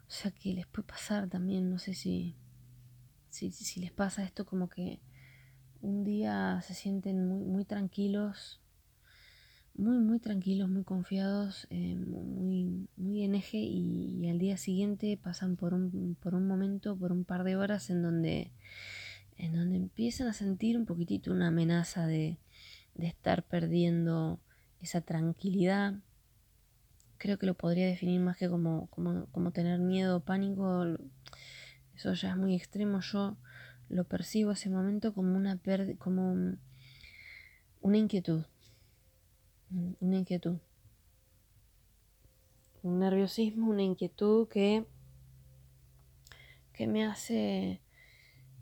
O 0.07 0.15
sea 0.15 0.31
que 0.31 0.53
les 0.53 0.67
puede 0.67 0.87
pasar 0.87 1.29
también, 1.29 1.71
no 1.71 1.79
sé 1.79 1.95
si, 1.95 2.37
si, 3.31 3.51
si 3.51 3.81
les 3.81 3.91
pasa 3.91 4.23
esto 4.23 4.45
como 4.45 4.69
que 4.69 5.01
un 5.81 6.05
día 6.05 6.61
se 6.63 6.75
sienten 6.75 7.27
muy, 7.27 7.45
muy 7.45 7.65
tranquilos 7.65 8.62
muy, 9.75 9.99
muy 9.99 10.19
tranquilos, 10.19 10.69
muy 10.69 10.85
confiados, 10.85 11.67
eh, 11.71 11.97
muy, 11.97 12.89
muy 12.97 13.25
en 13.25 13.35
eje 13.35 13.59
y, 13.59 14.29
al 14.29 14.39
día 14.39 14.57
siguiente 14.57 15.17
pasan 15.17 15.57
por 15.57 15.75
un, 15.75 16.17
por 16.21 16.35
un 16.35 16.47
momento, 16.47 16.97
por 16.97 17.13
un 17.13 17.25
par 17.25 17.45
de 17.45 17.57
horas 17.57 17.91
en 17.91 18.03
donde, 18.03 18.53
en 19.37 19.55
donde 19.55 19.77
empiezan 19.77 20.29
a 20.29 20.33
sentir 20.33 20.77
un 20.77 20.87
poquitito 20.87 21.33
una 21.33 21.49
amenaza 21.49 22.07
de, 22.07 22.39
de 22.95 23.07
estar 23.07 23.43
perdiendo 23.45 24.41
esa 24.81 25.01
tranquilidad. 25.01 25.95
Creo 27.19 27.39
que 27.39 27.47
lo 27.47 27.55
podría 27.55 27.87
definir 27.87 28.21
más 28.21 28.37
que 28.37 28.49
como, 28.49 28.89
como, 28.89 29.27
como 29.27 29.53
tener 29.53 29.79
miedo 29.79 30.21
pánico. 30.21 30.85
Eso 31.95 32.15
ya 32.15 32.31
es 32.31 32.37
muy 32.37 32.55
extremo. 32.55 33.01
Yo 33.01 33.37
lo 33.89 34.05
percibo 34.05 34.53
ese 34.53 34.71
momento 34.71 35.15
como 35.15 35.37
una 35.37 35.61
como 35.99 36.57
una 37.81 37.99
inquietud 37.99 38.45
una 40.01 40.17
inquietud. 40.17 40.59
Un 42.83 42.99
nerviosismo, 42.99 43.71
una 43.71 43.83
inquietud 43.83 44.49
que, 44.49 44.87
que 46.73 46.87
me 46.87 47.05
hace, 47.05 47.81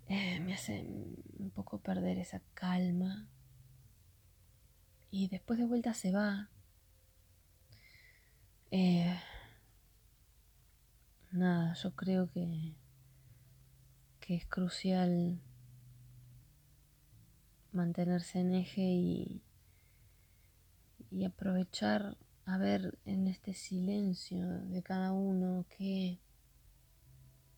eh, 0.09 0.41
me 0.41 0.55
hace 0.55 0.85
un 1.39 1.51
poco 1.55 1.79
perder 1.79 2.19
esa 2.19 2.43
calma. 2.55 3.27
Y 5.11 5.29
después 5.29 5.59
de 5.59 5.67
vuelta 5.67 5.95
se 5.95 6.13
va. 6.13 6.51
Eh, 8.71 9.19
nada, 11.33 11.75
yo 11.75 11.95
creo 11.97 12.31
que, 12.31 12.75
que 14.21 14.37
es 14.37 14.47
crucial 14.47 15.41
mantenerse 17.73 18.41
en 18.41 18.55
eje 18.55 18.83
y, 18.83 19.43
y 21.11 21.25
aprovechar 21.25 22.17
a 22.45 22.59
ver 22.59 22.99
en 23.05 23.27
este 23.27 23.55
silencio 23.55 24.47
de 24.47 24.83
cada 24.83 25.13
uno 25.13 25.67
qué, 25.69 26.21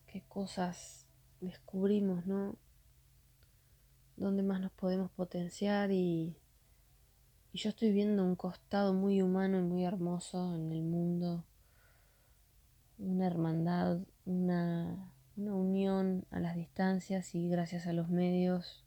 qué 0.07 0.21
cosas 0.27 1.07
descubrimos, 1.41 2.25
¿no? 2.25 2.57
dónde 4.15 4.43
más 4.43 4.61
nos 4.61 4.71
podemos 4.71 5.11
potenciar 5.11 5.91
y, 5.91 6.37
y 7.51 7.57
yo 7.57 7.69
estoy 7.69 7.91
viendo 7.91 8.23
un 8.23 8.35
costado 8.35 8.93
muy 8.93 9.21
humano 9.21 9.59
y 9.59 9.63
muy 9.63 9.83
hermoso 9.83 10.55
en 10.55 10.71
el 10.71 10.83
mundo, 10.83 11.45
una 12.99 13.27
hermandad, 13.27 13.99
una, 14.25 15.11
una 15.35 15.55
unión 15.55 16.25
a 16.31 16.39
las 16.39 16.55
distancias 16.55 17.33
y 17.35 17.49
gracias 17.49 17.87
a 17.87 17.93
los 17.93 18.09
medios, 18.09 18.85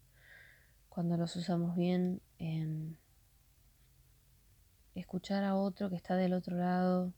cuando 0.88 1.16
los 1.16 1.36
usamos 1.36 1.76
bien, 1.76 2.22
en 2.38 2.96
escuchar 5.00 5.44
a 5.44 5.54
otro 5.54 5.90
que 5.90 5.96
está 5.96 6.16
del 6.16 6.32
otro 6.32 6.56
lado, 6.56 7.12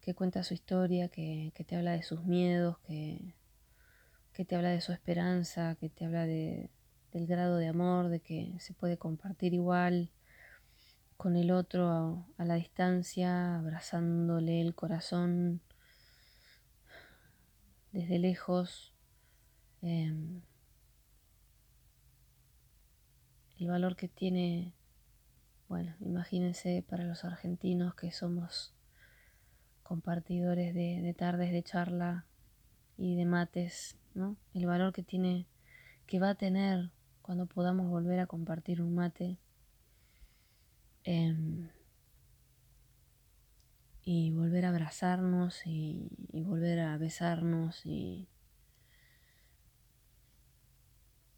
que 0.00 0.14
cuenta 0.14 0.42
su 0.42 0.54
historia, 0.54 1.08
que, 1.08 1.52
que 1.54 1.64
te 1.64 1.76
habla 1.76 1.92
de 1.92 2.02
sus 2.02 2.24
miedos, 2.24 2.78
que, 2.86 3.34
que 4.32 4.44
te 4.44 4.56
habla 4.56 4.70
de 4.70 4.80
su 4.80 4.92
esperanza, 4.92 5.76
que 5.80 5.88
te 5.88 6.04
habla 6.04 6.26
de, 6.26 6.70
del 7.12 7.26
grado 7.26 7.56
de 7.56 7.68
amor, 7.68 8.08
de 8.08 8.20
que 8.20 8.54
se 8.60 8.74
puede 8.74 8.98
compartir 8.98 9.54
igual 9.54 10.10
con 11.16 11.36
el 11.36 11.50
otro 11.50 12.26
a, 12.36 12.44
la 12.44 12.54
distancia, 12.56 13.56
abrazándole 13.56 14.60
el 14.60 14.74
corazón 14.74 15.62
desde 17.92 18.18
lejos. 18.18 18.92
Em, 19.82 20.42
el 23.58 23.68
valor 23.68 23.96
que 23.96 24.08
tiene, 24.08 24.74
bueno, 25.68 25.94
imagínense 26.00 26.84
para 26.88 27.04
los 27.04 27.24
argentinos 27.24 27.94
que 27.94 28.10
somos 28.12 28.72
compartidores 29.82 30.74
de, 30.74 31.00
de 31.02 31.14
tardes 31.14 31.52
de 31.52 31.62
charla 31.62 32.24
y 32.98 33.16
de 33.16 33.24
mates 33.24 33.96
el 34.54 34.66
valor 34.66 34.92
que 34.92 35.02
tiene, 35.02 35.46
que 36.06 36.18
va 36.18 36.30
a 36.30 36.34
tener 36.34 36.90
cuando 37.20 37.46
podamos 37.46 37.88
volver 37.88 38.20
a 38.20 38.26
compartir 38.26 38.80
un 38.80 38.94
mate. 38.94 39.38
Em, 41.04 41.68
y 44.02 44.32
volver 44.32 44.64
a 44.64 44.70
abrazarnos 44.70 45.66
y, 45.66 46.08
volver 46.32 46.80
a 46.80 46.96
besarnos 46.98 47.84
y 47.86 48.28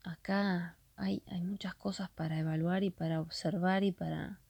acá 0.04 0.77
hay, 0.98 1.22
hay 1.28 1.42
muchas 1.42 1.74
cosas 1.74 2.11
para 2.11 2.38
evaluar 2.38 2.84
y 2.84 2.90
para 2.90 3.20
observar 3.20 3.84
y 3.84 3.92
para 3.92 4.40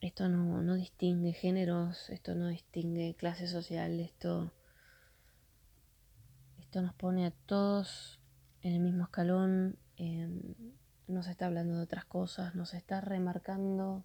esto 0.00 0.28
no, 0.28 0.62
no 0.62 0.74
distingue 0.74 1.32
géneros, 1.32 2.08
esto 2.08 2.34
no 2.34 2.48
distingue 2.48 3.14
clase 3.14 3.46
social, 3.46 4.00
esto 4.00 4.52
esto 6.58 6.82
nos 6.82 6.94
pone 6.94 7.26
a 7.26 7.32
todos 7.32 8.20
en 8.62 8.74
el 8.74 8.80
mismo 8.80 9.02
escalón, 9.02 9.76
nos 11.08 11.26
está 11.26 11.46
hablando 11.46 11.76
de 11.76 11.82
otras 11.82 12.04
cosas, 12.04 12.54
nos 12.54 12.74
está 12.74 13.00
remarcando 13.00 14.04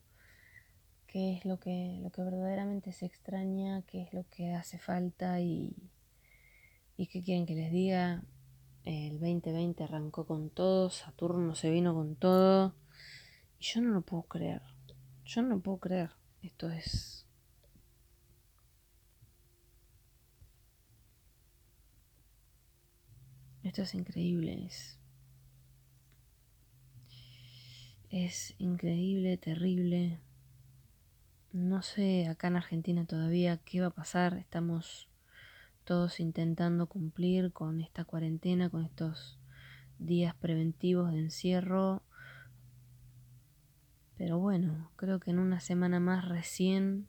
qué 1.06 1.34
es 1.38 1.46
lo 1.46 1.60
que, 1.60 2.00
lo 2.02 2.10
que 2.10 2.24
verdaderamente 2.24 2.92
se 2.92 3.06
extraña, 3.06 3.84
qué 3.84 4.02
es 4.02 4.14
lo 4.14 4.28
que 4.30 4.54
hace 4.54 4.80
falta 4.80 5.40
y, 5.42 5.76
y 6.98 7.06
qué 7.06 7.22
quieren 7.22 7.46
que 7.46 7.54
les 7.54 7.72
diga. 7.72 8.24
El 8.86 9.20
2020 9.20 9.84
arrancó 9.84 10.26
con 10.26 10.50
todo, 10.50 10.90
Saturno 10.90 11.56
se 11.56 11.72
vino 11.72 11.94
con 11.94 12.16
todo 12.16 12.76
y 13.60 13.66
yo 13.66 13.82
no 13.82 13.90
lo 13.90 14.02
puedo 14.02 14.24
creer. 14.24 14.62
Yo 15.26 15.42
no 15.42 15.50
lo 15.50 15.60
puedo 15.60 15.80
creer. 15.80 16.12
Esto 16.42 16.70
es 16.70 17.26
Esto 23.66 23.82
es 23.82 23.96
increíble, 23.96 24.70
es, 28.12 28.54
increíble, 28.60 29.38
terrible. 29.38 30.20
No 31.52 31.82
sé 31.82 32.28
acá 32.28 32.50
en 32.50 32.58
Argentina 32.58 33.06
todavía 33.06 33.58
qué 33.58 33.82
va 33.82 33.88
a 33.88 33.90
pasar. 33.90 34.38
Estamos 34.38 35.10
todos 35.86 36.20
intentando 36.20 36.88
cumplir 36.88 37.54
con 37.54 37.80
esta 37.80 38.04
cuarentena, 38.04 38.70
con 38.70 38.84
estos 38.84 39.40
días 40.00 40.36
preventivos 40.36 41.12
de 41.14 41.20
encierro. 41.20 42.04
Pero 44.18 44.40
bueno, 44.40 44.92
creo 44.98 45.20
que 45.20 45.32
en 45.32 45.40
una 45.40 45.60
semana 45.60 46.00
más 46.00 46.28
recién 46.28 47.08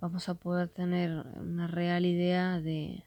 vamos 0.00 0.28
a 0.28 0.34
poder 0.34 0.68
tener 0.68 1.10
una 1.36 1.66
real 1.66 2.06
idea 2.06 2.60
de 2.60 3.04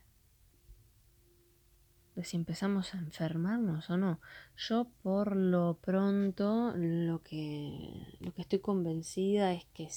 si 2.23 2.38
empezamos 2.38 2.93
a 2.93 2.99
enfermarnos 2.99 3.89
o 3.89 3.97
no. 3.97 4.19
Yo 4.55 4.88
por 5.03 5.35
lo 5.35 5.77
pronto 5.81 6.73
lo 6.75 7.21
que, 7.21 8.17
lo 8.19 8.33
que 8.33 8.41
estoy 8.41 8.59
convencida 8.59 9.53
es 9.53 9.65
que 9.73 9.89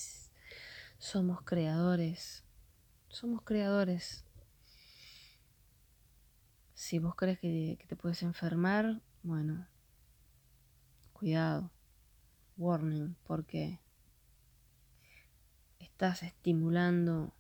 somos 0.99 1.43
creadores. 1.43 2.45
Somos 3.09 3.43
creadores. 3.43 4.25
Si 6.79 7.01
vos 7.01 7.17
crees 7.17 7.41
que, 7.41 7.77
te 7.89 7.97
puedes 7.97 8.23
enfermar, 8.23 9.03
bueno, 9.25 9.67
cuidado, 11.13 11.73
warning, 12.57 13.17
porque 13.25 13.81
estás 15.81 16.23
estimulando 16.23 17.35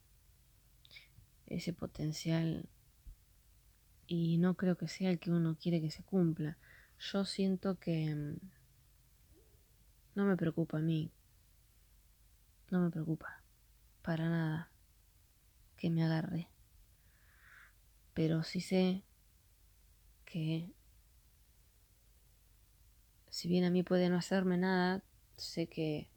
ese 1.46 1.72
potencial 1.72 2.68
y 4.08 4.38
no 4.38 4.54
creo 4.54 4.76
que 4.76 4.88
sea 4.88 5.08
el 5.08 5.20
que 5.20 5.30
uno 5.30 5.56
quiere 5.56 5.80
que 5.80 5.92
se 5.92 6.02
cumpla. 6.02 6.58
Yo 6.98 7.24
siento 7.24 7.78
que 7.78 8.12
mm, 8.12 8.38
no 10.16 10.24
me 10.24 10.36
preocupa 10.36 10.78
a 10.78 10.82
mí, 10.82 11.12
no 12.72 12.80
me 12.80 12.90
preocupa 12.90 13.44
para 14.02 14.28
nada 14.28 14.72
que 15.76 15.90
me 15.90 16.02
agarre, 16.02 16.48
pero 18.14 18.42
sí 18.42 18.60
sé 18.60 19.04
que 20.28 20.70
si 23.30 23.48
bien 23.48 23.64
a 23.64 23.70
mí 23.70 23.82
puede 23.82 24.10
no 24.10 24.18
hacerme 24.18 24.58
nada, 24.58 25.02
sé 25.36 25.68
que 25.68 26.10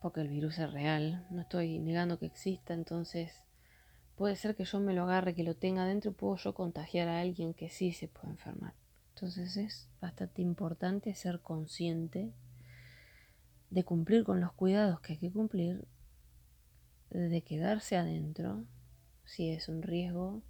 porque 0.00 0.22
el 0.22 0.28
virus 0.28 0.58
es 0.58 0.72
real, 0.72 1.26
no 1.30 1.42
estoy 1.42 1.78
negando 1.78 2.18
que 2.18 2.26
exista, 2.26 2.72
entonces 2.72 3.32
puede 4.16 4.34
ser 4.34 4.56
que 4.56 4.64
yo 4.64 4.80
me 4.80 4.94
lo 4.94 5.04
agarre, 5.04 5.34
que 5.34 5.44
lo 5.44 5.54
tenga 5.54 5.84
dentro 5.84 6.12
puedo 6.12 6.36
yo 6.36 6.54
contagiar 6.54 7.08
a 7.08 7.20
alguien 7.20 7.54
que 7.54 7.68
sí 7.68 7.92
se 7.92 8.08
puede 8.08 8.30
enfermar. 8.30 8.74
Entonces 9.14 9.56
es 9.56 9.90
bastante 10.00 10.40
importante 10.42 11.14
ser 11.14 11.40
consciente 11.40 12.32
de 13.68 13.84
cumplir 13.84 14.24
con 14.24 14.40
los 14.40 14.52
cuidados 14.52 15.00
que 15.00 15.12
hay 15.12 15.18
que 15.18 15.30
cumplir, 15.30 15.86
de 17.10 17.42
quedarse 17.42 17.96
adentro, 17.96 18.64
si 19.24 19.50
es 19.50 19.68
un 19.68 19.82
riesgo 19.82 20.42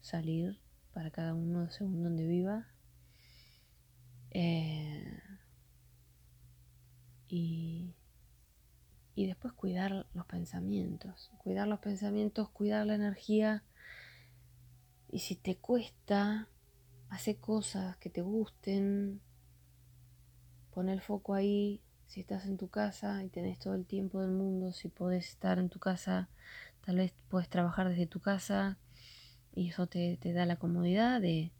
salir 0.00 0.65
para 0.96 1.10
cada 1.10 1.34
uno 1.34 1.68
según 1.68 2.02
donde 2.02 2.26
viva. 2.26 2.66
Eh, 4.30 5.20
y 7.28 7.94
y 9.14 9.26
después 9.26 9.52
cuidar 9.52 10.06
los 10.14 10.24
pensamientos, 10.24 11.30
cuidar 11.36 11.68
los 11.68 11.80
pensamientos, 11.80 12.48
cuidar 12.48 12.86
la 12.86 12.94
energía. 12.94 13.62
Y 15.10 15.18
si 15.18 15.36
te 15.36 15.56
cuesta, 15.56 16.48
hacer 17.10 17.36
cosas 17.36 17.98
que 17.98 18.08
te 18.08 18.22
gusten, 18.22 19.20
pon 20.72 20.88
el 20.88 21.02
foco 21.02 21.34
ahí, 21.34 21.82
si 22.06 22.20
estás 22.20 22.46
en 22.46 22.56
tu 22.56 22.68
casa 22.68 23.22
y 23.22 23.28
tenés 23.28 23.58
todo 23.58 23.74
el 23.74 23.84
tiempo 23.84 24.22
del 24.22 24.30
mundo, 24.30 24.72
si 24.72 24.88
podés 24.88 25.28
estar 25.28 25.58
en 25.58 25.68
tu 25.68 25.78
casa, 25.78 26.30
tal 26.86 26.96
vez 26.96 27.12
puedes 27.28 27.50
trabajar 27.50 27.90
desde 27.90 28.06
tu 28.06 28.20
casa 28.20 28.78
y 29.56 29.70
eso 29.70 29.88
te, 29.88 30.18
da 30.22 30.46
la 30.46 30.56
comodidad 30.56 31.20
de, 31.20 31.50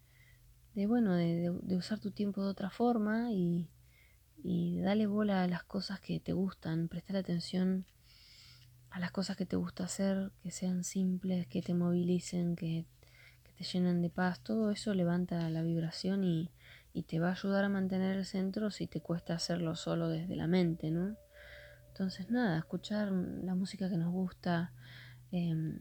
de 0.75 0.87
bueno, 0.87 1.15
de, 1.15 1.51
de 1.61 1.75
usar 1.75 1.99
tu 1.99 2.11
tiempo 2.11 2.41
de 2.43 2.49
otra 2.49 2.69
forma 2.69 3.33
y, 3.33 3.69
y 4.41 4.79
dale 4.79 5.07
bola 5.07 5.43
a 5.43 5.47
las 5.47 5.63
cosas 5.63 5.99
que 5.99 6.21
te 6.21 6.31
gustan, 6.31 6.87
prestar 6.87 7.17
atención 7.17 7.85
a 8.89 8.99
las 8.99 9.11
cosas 9.11 9.35
que 9.35 9.45
te 9.45 9.55
gusta 9.55 9.83
hacer, 9.83 10.31
que 10.41 10.51
sean 10.51 10.83
simples, 10.83 11.47
que 11.47 11.61
te 11.61 11.73
movilicen, 11.73 12.55
que, 12.55 12.85
te 13.57 13.63
llenen 13.63 14.03
de 14.03 14.11
paz, 14.11 14.39
todo 14.41 14.69
eso 14.69 14.93
levanta 14.93 15.49
la 15.49 15.63
vibración 15.63 16.23
y, 16.23 16.51
te 17.07 17.19
va 17.19 17.29
a 17.29 17.33
ayudar 17.33 17.63
a 17.63 17.69
mantener 17.69 18.17
el 18.17 18.25
centro 18.25 18.71
si 18.71 18.87
te 18.87 19.01
cuesta 19.01 19.35
hacerlo 19.35 19.75
solo 19.75 20.09
desde 20.09 20.35
la 20.35 20.47
mente, 20.47 20.89
¿no? 20.89 21.15
Entonces 21.89 22.31
nada, 22.31 22.57
escuchar 22.57 23.11
la 23.11 23.53
música 23.53 23.87
que 23.87 23.97
nos 23.97 24.11
gusta, 24.11 24.73
em, 25.31 25.77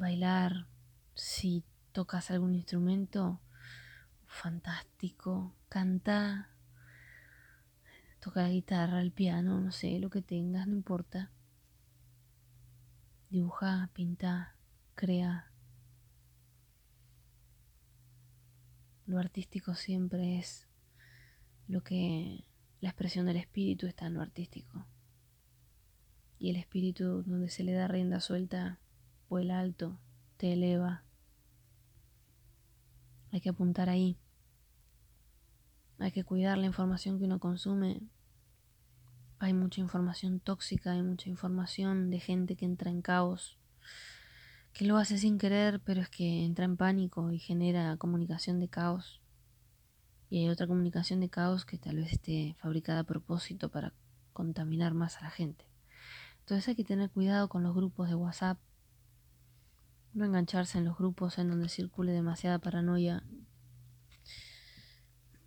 bailar, 0.00 0.66
si 1.14 1.62
tocas 1.92 2.30
algún 2.32 2.54
instrumento, 2.56 3.40
fantástico, 4.26 5.54
canta, 5.68 6.50
toca 8.18 8.42
la 8.42 8.48
guitarra, 8.48 9.00
el 9.00 9.12
piano, 9.12 9.60
no 9.60 9.70
sé, 9.70 9.98
lo 10.00 10.10
que 10.10 10.22
tengas, 10.22 10.66
no 10.66 10.74
importa. 10.74 11.30
Dibuja, 13.28 13.90
pinta, 13.92 14.56
crea. 14.96 15.50
lo 19.10 19.18
artístico 19.18 19.74
siempre 19.74 20.38
es 20.38 20.68
lo 21.66 21.82
que 21.82 22.44
la 22.80 22.90
expresión 22.90 23.26
del 23.26 23.38
espíritu 23.38 23.88
está 23.88 24.06
en 24.06 24.14
lo 24.14 24.22
artístico. 24.22 24.86
Y 26.38 26.50
el 26.50 26.56
espíritu 26.56 27.24
donde 27.24 27.48
se 27.48 27.64
le 27.64 27.72
da 27.72 27.88
rienda 27.88 28.20
suelta, 28.20 28.78
vuela 29.30 29.60
alto, 29.60 29.96
te 30.36 30.52
eleva. 30.52 31.04
Hay 33.30 33.40
que 33.40 33.48
apuntar 33.48 33.88
ahí. 33.88 34.18
Hay 36.00 36.10
que 36.10 36.24
cuidar 36.24 36.58
la 36.58 36.66
información 36.66 37.18
que 37.18 37.26
uno 37.26 37.38
consume. 37.38 38.02
Hay 39.38 39.54
mucha 39.54 39.80
información 39.80 40.40
tóxica, 40.40 40.92
hay 40.92 41.02
mucha 41.02 41.30
información 41.30 42.10
de 42.10 42.18
gente 42.18 42.56
que 42.56 42.64
entra 42.64 42.90
en 42.90 43.02
caos, 43.02 43.56
que 44.72 44.84
lo 44.84 44.96
hace 44.96 45.16
sin 45.16 45.38
querer, 45.38 45.80
pero 45.80 46.00
es 46.00 46.08
que 46.08 46.44
entra 46.44 46.64
en 46.64 46.76
pánico 46.76 47.30
y 47.30 47.38
genera 47.38 47.96
comunicación 47.98 48.58
de 48.58 48.68
caos. 48.68 49.22
Y 50.28 50.38
hay 50.38 50.48
otra 50.48 50.66
comunicación 50.66 51.20
de 51.20 51.30
caos 51.30 51.64
que 51.64 51.78
tal 51.78 51.96
vez 51.96 52.12
esté 52.12 52.56
fabricada 52.58 53.00
a 53.00 53.04
propósito 53.04 53.70
para 53.70 53.94
contaminar 54.32 54.92
más 54.92 55.18
a 55.18 55.22
la 55.22 55.30
gente. 55.30 55.66
Entonces 56.40 56.66
hay 56.66 56.74
que 56.74 56.84
tener 56.84 57.10
cuidado 57.10 57.48
con 57.48 57.62
los 57.62 57.74
grupos 57.74 58.08
de 58.08 58.16
WhatsApp, 58.16 58.58
no 60.12 60.24
engancharse 60.24 60.78
en 60.78 60.84
los 60.84 60.96
grupos 60.96 61.38
en 61.38 61.48
donde 61.48 61.68
circule 61.68 62.12
demasiada 62.12 62.58
paranoia. 62.58 63.24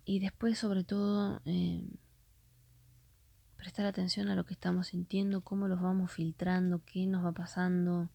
Y 0.04 0.20
después, 0.20 0.58
sobre 0.58 0.84
todo, 0.84 1.40
eh, 1.44 1.86
prestar 3.56 3.86
atención 3.86 4.28
a 4.28 4.34
lo 4.34 4.44
que 4.44 4.54
estamos 4.54 4.88
sintiendo, 4.88 5.40
cómo 5.40 5.68
los 5.68 5.80
vamos 5.80 6.12
filtrando, 6.12 6.82
qué 6.84 7.06
nos 7.06 7.24
va 7.24 7.32
pasando, 7.32 8.10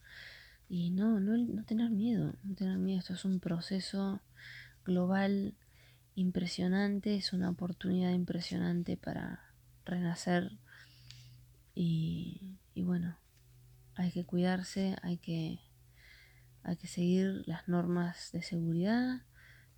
y 0.68 0.92
no, 0.92 1.20
no, 1.20 1.36
no 1.36 1.64
tener 1.64 1.90
miedo, 1.90 2.36
no 2.44 2.56
tener 2.56 2.78
miedo. 2.78 3.00
Esto 3.00 3.14
es 3.14 3.26
un 3.26 3.40
proceso 3.40 4.22
global 4.86 5.56
impresionante, 6.14 7.16
es 7.16 7.34
una 7.34 7.50
oportunidad 7.50 8.12
impresionante 8.12 8.96
para 8.96 9.52
renacer. 9.86 10.60
Y, 11.74 12.60
y 12.76 12.84
bueno, 12.84 13.18
hay 13.96 14.12
que 14.12 14.26
cuidarse, 14.26 14.96
hay 15.02 15.18
que, 15.18 15.60
hay 16.64 16.76
que 16.78 16.88
seguir 16.88 17.44
las 17.46 17.68
normas 17.68 18.32
de 18.32 18.42
seguridad. 18.42 19.22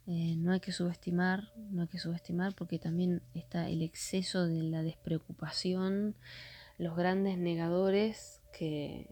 Eh, 0.08 0.36
no 0.38 0.52
hay 0.52 0.60
que 0.60 0.72
subestimar, 0.72 1.52
no 1.70 1.84
hay 1.84 1.88
que 1.88 2.00
subestimar 2.00 2.56
porque 2.56 2.80
también 2.80 3.22
está 3.34 3.70
el 3.70 3.82
exceso 3.82 4.48
de 4.48 4.64
la 4.64 4.82
despreocupación, 4.84 6.16
los 6.78 6.96
grandes 6.96 7.38
negadores 7.38 8.42
que 8.52 9.08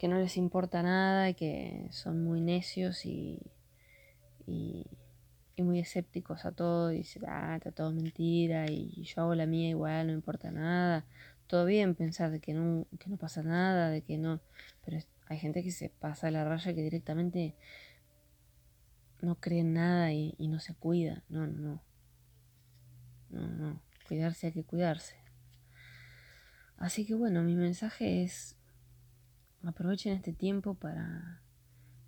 que 0.00 0.08
no 0.08 0.18
les 0.18 0.38
importa 0.38 0.82
nada 0.82 1.28
y 1.28 1.34
que 1.34 1.86
son 1.90 2.24
muy 2.24 2.40
necios 2.40 3.04
y, 3.04 3.38
y, 4.46 4.86
muy 5.58 5.78
escépticos 5.78 6.46
a 6.46 6.52
todo 6.52 6.90
y 6.90 6.96
dicen, 6.98 7.24
ah, 7.28 7.56
está 7.56 7.70
todo 7.70 7.92
mentira 7.92 8.64
y 8.70 9.02
yo 9.02 9.20
hago 9.20 9.34
la 9.34 9.44
mía 9.44 9.68
igual, 9.68 10.06
no 10.06 10.14
importa 10.14 10.50
nada. 10.50 11.04
Todo 11.46 11.66
bien 11.66 11.94
pensar 11.94 12.30
de 12.30 12.40
que 12.40 12.54
no, 12.54 12.86
que 12.98 13.10
no 13.10 13.18
pasa 13.18 13.42
nada, 13.42 13.90
de 13.90 14.00
que 14.00 14.16
no... 14.16 14.40
Pero 14.86 14.96
hay 15.30 15.38
gente 15.38 15.62
que 15.62 15.70
se 15.70 15.90
pasa 15.90 16.28
la 16.32 16.44
raya 16.44 16.74
que 16.74 16.82
directamente 16.82 17.54
no 19.22 19.36
cree 19.36 19.60
en 19.60 19.74
nada 19.74 20.12
y, 20.12 20.34
no 20.48 20.58
se 20.58 20.74
cuida. 20.74 21.22
No, 21.28 21.46
no, 21.46 21.56
no. 21.56 21.82
No, 23.30 23.46
no. 23.46 23.80
Cuidarse 24.08 24.48
hay 24.48 24.52
que 24.52 24.64
cuidarse. 24.64 25.14
Así 26.78 27.06
que 27.06 27.14
bueno, 27.14 27.44
mi 27.44 27.54
mensaje 27.54 28.24
es 28.24 28.56
aprovechen 29.62 30.14
este 30.14 30.32
tiempo 30.32 30.74
para 30.74 31.40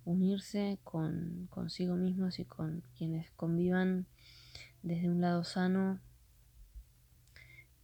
unirse 0.03 0.79
con 0.83 1.47
consigo 1.49 1.95
mismos 1.95 2.39
y 2.39 2.45
con 2.45 2.83
quienes 2.97 3.31
convivan 3.31 4.05
desde 4.81 5.09
un 5.09 5.21
lado 5.21 5.45
sano 5.45 6.01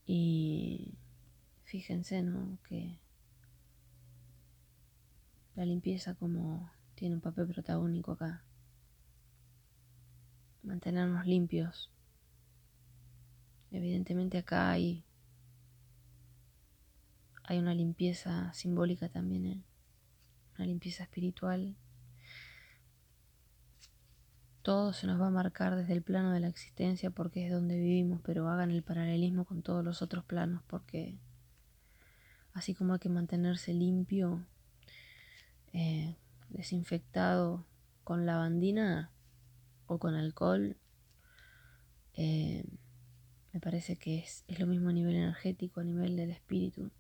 y 0.06 0.97
fíjense 1.63 2.23
¿no? 2.23 2.58
que 2.67 2.99
la 5.59 5.65
limpieza 5.65 6.15
como 6.15 6.71
tiene 6.95 7.15
un 7.15 7.21
papel 7.21 7.47
protagónico 7.47 8.13
acá 8.13 8.43
mantenernos 10.63 11.25
limpios 11.25 11.91
evidentemente 13.71 14.37
acá 14.37 14.71
hay 14.71 15.05
hay 17.49 17.57
una 17.57 17.73
limpieza 17.73 18.53
simbólica 18.53 19.09
también, 19.09 19.47
¿eh? 19.47 19.63
una 20.55 20.67
limpieza 20.67 21.01
espiritual. 21.01 21.75
Todo 24.61 24.93
se 24.93 25.07
nos 25.07 25.19
va 25.19 25.27
a 25.27 25.31
marcar 25.31 25.75
desde 25.75 25.93
el 25.93 26.03
plano 26.03 26.31
de 26.31 26.41
la 26.41 26.47
existencia 26.47 27.09
porque 27.09 27.47
es 27.47 27.51
donde 27.51 27.75
vivimos, 27.75 28.21
pero 28.23 28.47
hagan 28.49 28.69
el 28.69 28.83
paralelismo 28.83 29.45
con 29.45 29.63
todos 29.63 29.83
los 29.83 30.03
otros 30.03 30.23
planos 30.25 30.61
porque 30.67 31.17
así 32.53 32.75
como 32.75 32.93
hay 32.93 32.99
que 32.99 33.09
mantenerse 33.09 33.73
limpio, 33.73 34.45
eh, 35.73 36.15
desinfectado 36.49 37.65
con 38.03 38.25
lavandina 38.25 39.12
o 39.86 39.99
con 39.99 40.15
alcohol, 40.15 40.77
eh, 42.13 42.65
me 43.53 43.60
parece 43.60 43.97
que 43.97 44.19
es, 44.19 44.43
es 44.47 44.60
lo 44.60 44.67
mismo 44.67 44.89
a 44.89 44.93
nivel 44.93 45.15
energético, 45.15 45.79
a 45.79 45.84
nivel 45.84 46.15
del 46.15 46.32
espíritu. 46.32 46.91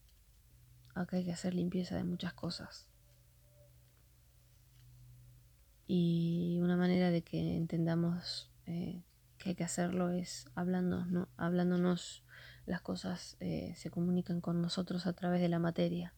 Acá 0.93 1.17
hay 1.17 1.25
que 1.25 1.31
hacer 1.31 1.53
limpieza 1.53 1.95
de 1.95 2.03
muchas 2.03 2.33
cosas. 2.33 2.87
Y 5.87 6.59
una 6.61 6.77
manera 6.77 7.09
de 7.09 7.23
que 7.23 7.55
entendamos 7.55 8.51
eh, 8.67 9.01
que 9.37 9.49
hay 9.49 9.55
que 9.55 9.63
hacerlo 9.63 10.09
es 10.09 10.45
hablándonos, 10.53 11.07
¿no? 11.07 11.27
hablándonos 11.37 12.23
las 12.65 12.81
cosas 12.81 13.35
se 13.39 13.89
comunican 13.89 14.41
con 14.41 14.61
nosotros 14.61 15.07
a 15.07 15.13
través 15.13 15.41
de 15.41 15.49
la 15.49 15.57
materia. 15.57 16.13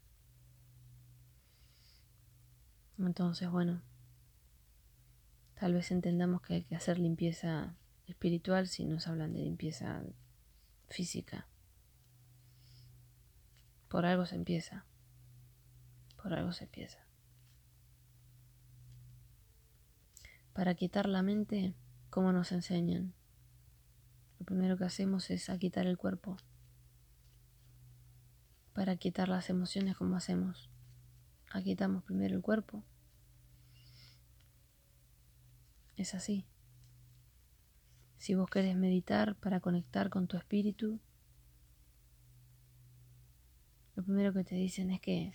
Entonces, 3.08 3.50
bueno, 3.50 3.82
tal 5.60 5.74
vez 5.74 5.92
entendamos 5.92 6.42
que 6.42 6.56
hay 6.56 6.64
que 6.64 6.76
hacer 6.76 7.00
limpieza 7.00 7.76
espiritual 8.08 8.68
si 8.68 8.86
nos 8.86 9.08
hablan 9.08 9.34
de 9.34 9.40
limpieza 9.40 10.04
física. 10.90 11.48
Por 13.88 14.06
algo 14.06 14.26
se 14.26 14.36
empieza. 14.36 14.86
Por 16.22 16.34
algo 16.34 16.52
se 16.52 16.66
empieza. 16.66 17.00
Para 20.54 20.76
quitar 20.76 21.08
la 21.08 21.22
mente, 21.22 21.74
como 22.10 22.32
nos 22.32 22.52
enseñan? 22.52 23.14
Lo 24.40 24.46
primero 24.46 24.78
que 24.78 24.86
hacemos 24.86 25.30
es 25.30 25.50
a 25.50 25.58
quitar 25.58 25.88
el 25.88 25.98
cuerpo. 25.98 26.38
Para 28.74 28.96
quitar 28.96 29.30
las 29.30 29.50
emociones, 29.50 29.98
como 29.98 30.16
hacemos? 30.16 30.70
Quitamos 31.64 32.04
primero 32.04 32.36
el 32.36 32.42
cuerpo. 32.42 32.84
Es 35.98 36.14
así. 36.16 36.46
Si 38.18 38.36
vos 38.36 38.50
querés 38.50 38.76
meditar 38.76 39.36
para 39.36 39.60
conectar 39.60 40.10
con 40.10 40.28
tu 40.28 40.38
espíritu, 40.38 41.00
lo 43.96 44.04
primero 44.04 44.32
que 44.32 44.44
te 44.44 44.56
dicen 44.56 44.92
es 44.92 45.02
que, 45.02 45.32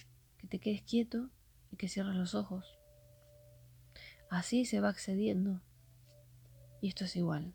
te 0.48 0.60
quedes 0.60 0.82
quieto 0.82 1.28
y 1.72 1.76
que 1.76 1.88
cierres 1.88 2.14
los 2.14 2.36
ojos. 2.36 2.78
Así 4.30 4.64
se 4.64 4.80
va 4.80 4.88
accediendo. 4.88 5.60
Y 6.80 6.88
esto 6.88 7.04
es 7.04 7.16
igual. 7.16 7.54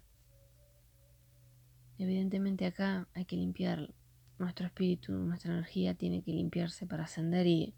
Evidentemente 1.97 2.65
acá 2.65 3.07
hay 3.13 3.23
que 3.23 3.37
limpiar 3.37 3.93
nuestro 4.37 4.65
espíritu, 4.65 5.13
nuestra 5.13 5.53
energía 5.53 5.93
tiene 5.93 6.23
que 6.23 6.31
limpiarse 6.31 6.85
para 6.85 7.03
ascender 7.03 7.47
y, 7.47 7.73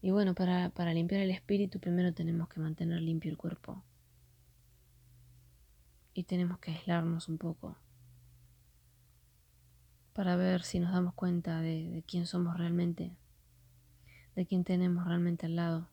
y 0.00 0.10
bueno, 0.12 0.34
para, 0.34 0.68
para 0.70 0.94
limpiar 0.94 1.22
el 1.22 1.30
espíritu 1.30 1.80
primero 1.80 2.12
tenemos 2.14 2.48
que 2.48 2.60
mantener 2.60 3.00
limpio 3.00 3.30
el 3.30 3.36
cuerpo. 3.36 3.82
Y 6.16 6.24
tenemos 6.24 6.58
que 6.60 6.70
aislarnos 6.70 7.28
un 7.28 7.36
poco 7.36 7.76
para 10.14 10.34
ver 10.34 10.62
si 10.62 10.80
nos 10.80 10.92
damos 10.92 11.12
cuenta 11.12 11.60
de, 11.60 12.02
quién 12.08 12.26
somos 12.26 12.56
realmente, 12.56 13.14
de 14.34 14.46
quién 14.46 14.64
tenemos 14.64 15.06
realmente 15.06 15.44
al 15.44 15.56
lado, 15.56 15.90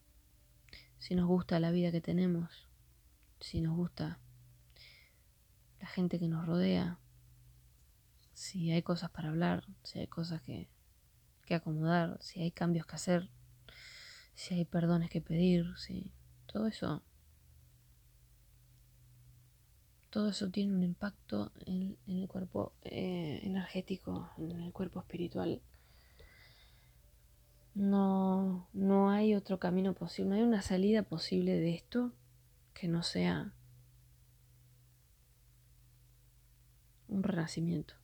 si 0.97 1.13
nos 1.13 1.28
gusta 1.28 1.59
la 1.59 1.71
vida 1.71 1.91
que 1.91 1.99
tenemos, 1.99 2.69
si 3.41 3.59
nos 3.59 3.76
gusta 3.76 4.17
la 5.82 5.88
gente 5.88 6.19
que 6.19 6.30
nos 6.30 6.45
rodea, 6.45 6.99
si 8.32 8.71
hay 8.71 8.82
cosas 8.82 9.09
para 9.09 9.28
hablar, 9.28 9.65
si 9.84 9.99
hay 9.99 10.07
cosas 10.07 10.41
que, 10.41 10.69
que 11.45 11.55
acomodar, 11.55 12.17
si 12.21 12.39
hay 12.39 12.51
cambios 12.51 12.86
que 12.86 12.95
hacer, 12.95 13.30
si 14.36 14.53
hay 14.53 14.63
perdones 14.63 15.09
que 15.09 15.19
pedir, 15.19 15.78
si 15.78 16.13
todo 16.45 16.67
eso 16.67 17.03
todo 20.14 20.30
eso 20.30 20.51
tiene 20.51 20.76
un 20.76 20.84
impacto 20.84 21.51
en, 21.66 21.97
el 22.05 22.28
cuerpo 22.28 22.74
eh, 22.84 23.39
energético, 23.41 24.30
en 24.38 24.61
el 24.61 24.72
cuerpo 24.72 24.99
espiritual. 24.99 25.59
No, 27.74 28.70
no 28.74 29.09
hay 29.09 29.34
otro 29.34 29.57
camino 29.57 29.95
posible, 29.95 30.30
no 30.30 30.36
hay 30.36 30.43
una 30.43 30.61
salida 30.61 31.01
posible 31.01 31.53
de 31.59 31.74
esto 31.74 32.11
que 32.76 32.88
no 32.88 33.01
sea 33.01 33.55
un 37.07 37.24
renacimiento. 37.24 37.95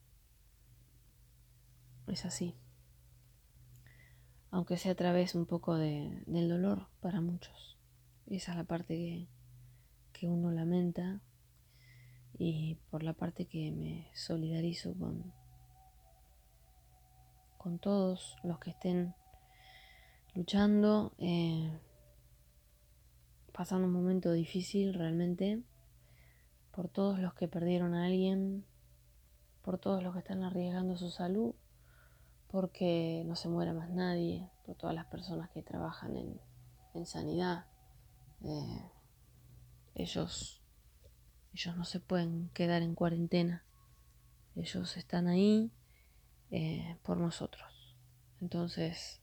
Es 2.08 2.24
así. 2.24 2.56
Aunque 4.50 4.78
sea 4.78 4.92
a 4.92 4.96
través 4.96 5.36
un 5.36 5.46
poco 5.46 5.76
de, 5.76 6.24
del 6.26 6.48
dolor 6.48 6.88
para 6.98 7.20
muchos. 7.20 7.78
Esa 8.26 8.50
es 8.50 8.58
la 8.58 8.64
parte 8.64 8.96
que, 8.96 9.28
que 10.12 10.26
uno 10.26 10.50
lamenta 10.50 11.20
y 12.42 12.76
por 12.90 13.02
la 13.02 13.12
parte 13.12 13.44
que 13.44 13.70
me 13.70 14.08
solidarizo 14.14 14.94
con, 14.94 15.30
con 17.58 17.78
todos 17.78 18.38
los 18.42 18.58
que 18.58 18.70
estén 18.70 19.14
luchando, 20.34 21.12
eh, 21.18 21.70
pasando 23.52 23.88
un 23.88 23.92
momento 23.92 24.32
difícil 24.32 24.94
realmente, 24.94 25.62
por 26.70 26.88
todos 26.88 27.18
los 27.18 27.34
que 27.34 27.46
perdieron 27.46 27.92
a 27.92 28.06
alguien, 28.06 28.64
por 29.60 29.76
todos 29.76 30.02
los 30.02 30.14
que 30.14 30.20
están 30.20 30.42
arriesgando 30.42 30.96
su 30.96 31.10
salud, 31.10 31.54
porque 32.48 33.22
no 33.26 33.36
se 33.36 33.50
muera 33.50 33.74
más 33.74 33.90
nadie, 33.90 34.48
por 34.64 34.76
todas 34.76 34.94
las 34.94 35.04
personas 35.04 35.50
que 35.50 35.62
trabajan 35.62 36.16
en, 36.16 36.40
en 36.94 37.04
sanidad. 37.04 37.66
Eh, 38.42 38.90
ellos, 39.94 40.59
ellos 41.52 41.76
no 41.76 41.84
se 41.84 42.00
pueden 42.00 42.50
quedar 42.54 42.82
en 42.82 42.94
cuarentena. 42.94 43.64
Ellos 44.54 44.96
están 44.96 45.26
ahí 45.26 45.70
eh, 46.50 46.96
por 47.02 47.16
nosotros. 47.16 47.96
Entonces, 48.40 49.20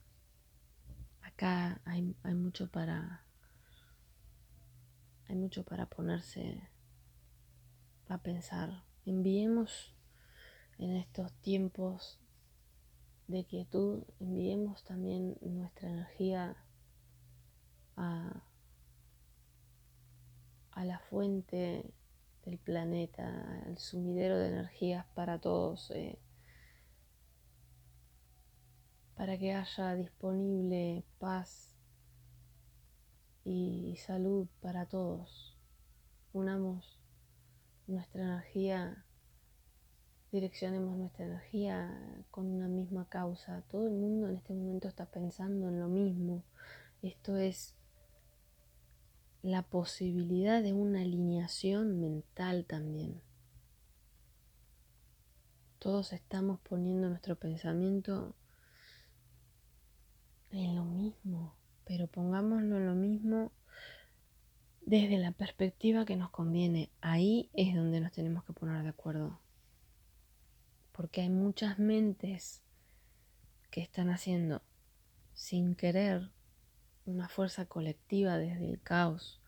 acá 1.22 1.82
hay, 1.86 2.16
hay 2.24 2.34
mucho 2.34 2.70
para 2.70 3.24
hay 5.28 5.36
mucho 5.36 5.64
para 5.64 5.88
ponerse 5.88 6.70
a 8.08 8.18
pensar. 8.18 8.84
Enviemos 9.06 9.94
en 10.78 10.96
estos 10.96 11.34
tiempos 11.42 12.20
de 13.28 13.44
quietud, 13.46 14.04
enviemos 14.20 14.84
también 14.84 15.38
nuestra 15.42 15.90
energía 15.90 16.56
a, 17.98 18.42
a 20.72 20.86
la 20.86 21.00
fuente 21.00 21.94
del 22.48 22.60
planeta, 22.60 23.62
al 23.66 23.78
sumidero 23.78 24.38
de 24.38 24.48
energías 24.48 25.06
para 25.14 25.40
todos. 25.40 25.92
Eh, 25.92 26.18
para 29.16 29.38
que 29.38 29.54
haya 29.54 29.96
disponible 29.96 31.04
paz 31.20 31.76
y 33.44 33.98
salud 33.98 34.48
para 34.62 34.86
todos. 34.86 35.58
Unamos 36.32 37.02
nuestra 37.88 38.24
energía, 38.24 39.06
direccionemos 40.32 40.96
nuestra 40.98 41.26
energía 41.26 42.24
con 42.32 42.46
una 42.46 42.70
misma 42.70 43.10
causa. 43.10 43.64
Todo 43.70 43.88
el 43.88 43.94
mundo 43.94 44.30
en 44.30 44.38
este 44.38 44.54
momento 44.54 44.88
está 44.88 45.06
pensando 45.08 45.68
en 45.68 45.80
lo 45.80 45.90
mismo. 45.90 46.46
Esto 47.02 47.36
es 47.36 47.77
la 49.42 49.64
posibilidad 49.64 50.62
de 50.62 50.74
una 50.74 51.02
alineación 51.02 52.00
mental 52.00 52.66
también. 52.66 53.22
Todos 55.80 56.14
estamos 56.14 56.60
poniendo 56.60 57.08
nuestro 57.10 57.36
pensamiento 57.36 58.36
en 60.52 60.76
lo 60.76 60.86
mismo, 60.86 61.56
pero 61.86 62.08
pongámoslo 62.08 62.78
en 62.78 62.86
lo 62.86 62.96
mismo 62.96 63.52
desde 64.82 65.18
la 65.18 65.34
perspectiva 65.34 66.06
que 66.06 66.16
nos 66.16 66.32
conviene. 66.32 66.90
Ahí 67.02 67.50
es 67.54 67.76
donde 67.76 68.00
nos 68.00 68.14
tenemos 68.14 68.44
que 68.46 68.54
poner 68.54 68.84
de 68.84 68.90
acuerdo. 68.90 69.40
Porque 70.94 71.22
hay 71.22 71.30
muchas 71.30 71.78
mentes 71.78 72.64
que 73.70 73.82
están 73.82 74.10
haciendo 74.10 74.62
sin 75.34 75.76
querer 75.76 76.32
una 77.08 77.30
fuerza 77.30 77.66
colectiva 77.66 78.38
desde 78.38 78.70
el 78.70 78.82
caos, 78.82 79.40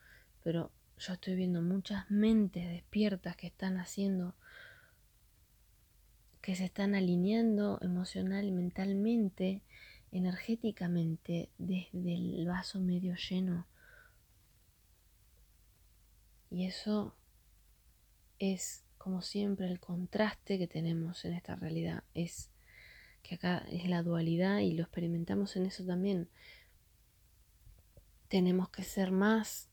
pero 0.44 0.72
yo 0.98 1.14
estoy 1.14 1.36
viendo 1.36 1.62
muchas 1.62 2.10
mentes 2.10 2.68
despiertas 2.68 3.36
que 3.36 3.48
están 3.48 3.78
haciendo, 3.78 4.36
que 6.42 6.56
se 6.56 6.66
están 6.66 6.96
alineando 6.96 7.80
emocional 7.82 8.52
mentalmente 8.52 9.62
energéticamente 10.12 11.50
desde 11.58 12.16
el 12.16 12.48
vaso 12.48 12.80
medio 12.80 13.16
lleno. 13.16 13.68
Y 16.50 16.66
eso 16.66 17.16
es, 18.40 18.84
como 18.98 19.22
siempre, 19.22 19.68
el 19.68 19.80
contraste 19.80 20.58
que 20.58 20.68
tenemos 20.68 21.24
en 21.26 21.34
esta 21.34 21.56
realidad. 21.56 22.04
Es 22.14 22.50
que 23.22 23.36
acá 23.36 23.66
es 23.70 23.88
la 23.88 24.02
dualidad 24.02 24.60
y 24.60 24.74
lo 24.74 24.84
experimentamos 24.84 25.56
en 25.56 25.68
eso 25.68 25.86
también. 25.86 26.28
Tenemos 28.30 28.70
que 28.70 28.84
ser 28.84 29.12
más 29.12 29.70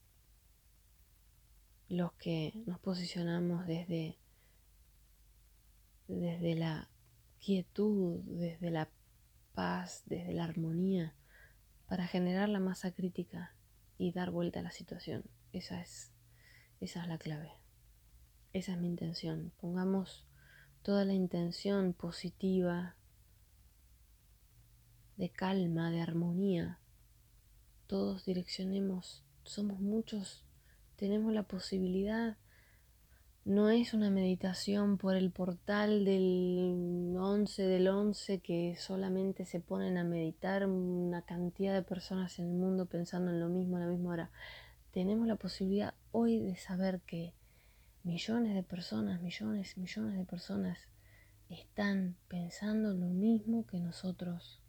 los 1.89 2.13
que 2.15 2.53
nos 2.67 2.81
posicionamos 2.81 3.67
desde, 3.67 4.19
desde 6.09 6.57
la 6.57 6.91
quietud, 7.39 8.21
desde 8.25 8.71
la 8.71 8.89
paz, 9.55 10.03
desde 10.07 10.33
la 10.33 10.45
armonía, 10.45 11.15
para 11.87 12.07
generar 12.07 12.49
la 12.49 12.59
masa 12.59 12.93
crítica 12.93 13.55
y 13.99 14.13
dar 14.13 14.31
vuelta 14.31 14.61
a 14.61 14.63
la 14.63 14.73
situación. 14.73 15.25
Esa 15.53 15.81
es, 15.81 16.13
esa 16.81 17.03
es 17.03 17.09
la 17.09 17.19
clave. 17.19 17.53
Esa 18.53 18.73
es 18.73 18.79
mi 18.79 18.89
intención. 18.89 19.53
Pongamos 19.61 20.27
toda 20.83 21.05
la 21.05 21.13
intención 21.13 21.93
positiva, 21.93 22.97
de 25.17 25.31
calma, 25.31 25.91
de 25.91 26.01
armonía. 26.01 26.81
Todos 27.87 28.25
direccionemos, 28.25 29.25
somos 29.45 29.81
muchos, 29.81 30.45
tenemos 30.97 31.33
la 31.33 31.45
posibilidad 31.45 32.37
no 33.47 33.71
es 33.71 33.95
una 33.95 34.11
meditación 34.11 34.99
por 34.99 35.15
el 35.15 35.31
portal 35.31 36.05
del 36.05 37.15
11 37.17 37.63
del 37.63 37.87
11 37.87 38.41
que 38.41 38.75
solamente 38.77 39.45
se 39.45 39.61
ponen 39.61 39.99
a 39.99 40.03
meditar 40.03 40.67
una 40.67 41.23
cantidad 41.23 41.73
de 41.73 41.85
personas 41.85 42.41
en 42.41 42.47
el 42.47 42.55
mundo 42.55 42.87
pensando 42.87 43.31
en 43.31 43.39
lo 43.39 43.49
mismo 43.49 43.77
a 43.77 43.81
la 43.81 43.87
misma 43.87 44.11
hora. 44.11 44.31
Tenemos 44.91 45.29
la 45.29 45.37
posibilidad 45.37 45.95
hoy 46.11 46.41
de 46.41 46.57
saber 46.57 47.03
que 47.03 47.35
millones 48.03 48.53
de 48.53 48.65
personas, 48.65 49.23
millones, 49.23 49.79
millones 49.79 50.19
de 50.19 50.25
personas 50.25 50.89
están 51.49 52.17
pensando 52.27 52.95
lo 52.95 53.07
mismo 53.07 53.65
que 53.65 53.79
nosotros. 53.79 54.61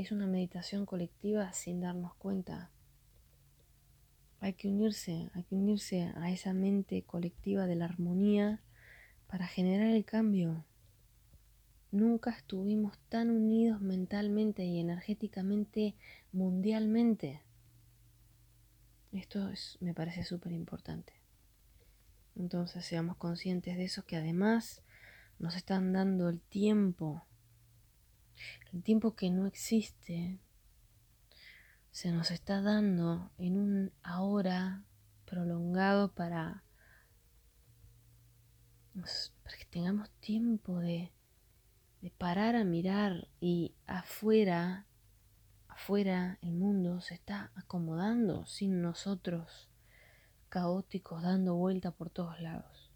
Es 0.00 0.12
una 0.12 0.26
meditación 0.26 0.86
colectiva 0.86 1.52
sin 1.52 1.82
darnos 1.82 2.14
cuenta. 2.14 2.70
Hay 4.40 4.54
que 4.54 4.66
unirse, 4.66 5.28
hay 5.34 5.42
que 5.42 5.54
unirse 5.54 6.10
a 6.16 6.30
esa 6.30 6.54
mente 6.54 7.02
colectiva 7.02 7.66
de 7.66 7.76
la 7.76 7.84
armonía 7.84 8.62
para 9.26 9.46
generar 9.46 9.88
el 9.88 10.06
cambio. 10.06 10.64
Nunca 11.92 12.30
estuvimos 12.30 12.96
tan 13.10 13.28
unidos 13.28 13.82
mentalmente 13.82 14.64
y 14.64 14.80
energéticamente 14.80 15.94
mundialmente. 16.32 17.42
Esto 19.12 19.50
es, 19.50 19.76
me 19.80 19.92
parece 19.92 20.24
súper 20.24 20.52
importante. 20.52 21.12
Entonces 22.36 22.86
seamos 22.86 23.18
conscientes 23.18 23.76
de 23.76 23.84
eso 23.84 24.06
que 24.06 24.16
además 24.16 24.80
nos 25.38 25.56
están 25.56 25.92
dando 25.92 26.30
el 26.30 26.40
tiempo, 26.40 27.26
el 28.72 28.82
tiempo 28.82 29.14
que 29.14 29.30
no 29.30 29.46
existe, 29.46 30.38
se 31.90 32.12
nos 32.12 32.30
está 32.30 32.60
dando 32.62 33.30
en 33.38 33.56
un 33.56 33.92
ahora 34.02 34.84
prolongado 35.24 36.12
para, 36.12 36.64
que 38.94 39.64
tengamos 39.70 40.10
tiempo 40.20 40.78
de, 40.78 41.12
de 42.00 42.10
parar 42.10 42.56
a 42.56 42.64
mirar 42.64 43.28
y 43.40 43.74
afuera, 43.86 44.86
afuera 45.68 46.38
el 46.42 46.52
mundo 46.52 47.00
se 47.00 47.14
está 47.14 47.50
acomodando 47.54 48.46
sin 48.46 48.82
nosotros, 48.82 49.68
caóticos, 50.48 51.22
dando 51.22 51.54
vuelta 51.56 51.90
por 51.90 52.10
todos 52.10 52.40
lados. 52.40 52.90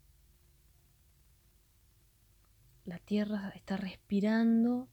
La 2.85 2.99
tierra 2.99 3.51
está 3.55 3.77
respirando 3.77 4.89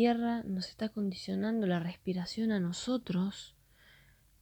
tierra 0.00 0.42
nos 0.44 0.70
está 0.70 0.88
condicionando 0.88 1.66
la 1.66 1.78
respiración 1.78 2.52
a 2.52 2.58
nosotros 2.58 3.54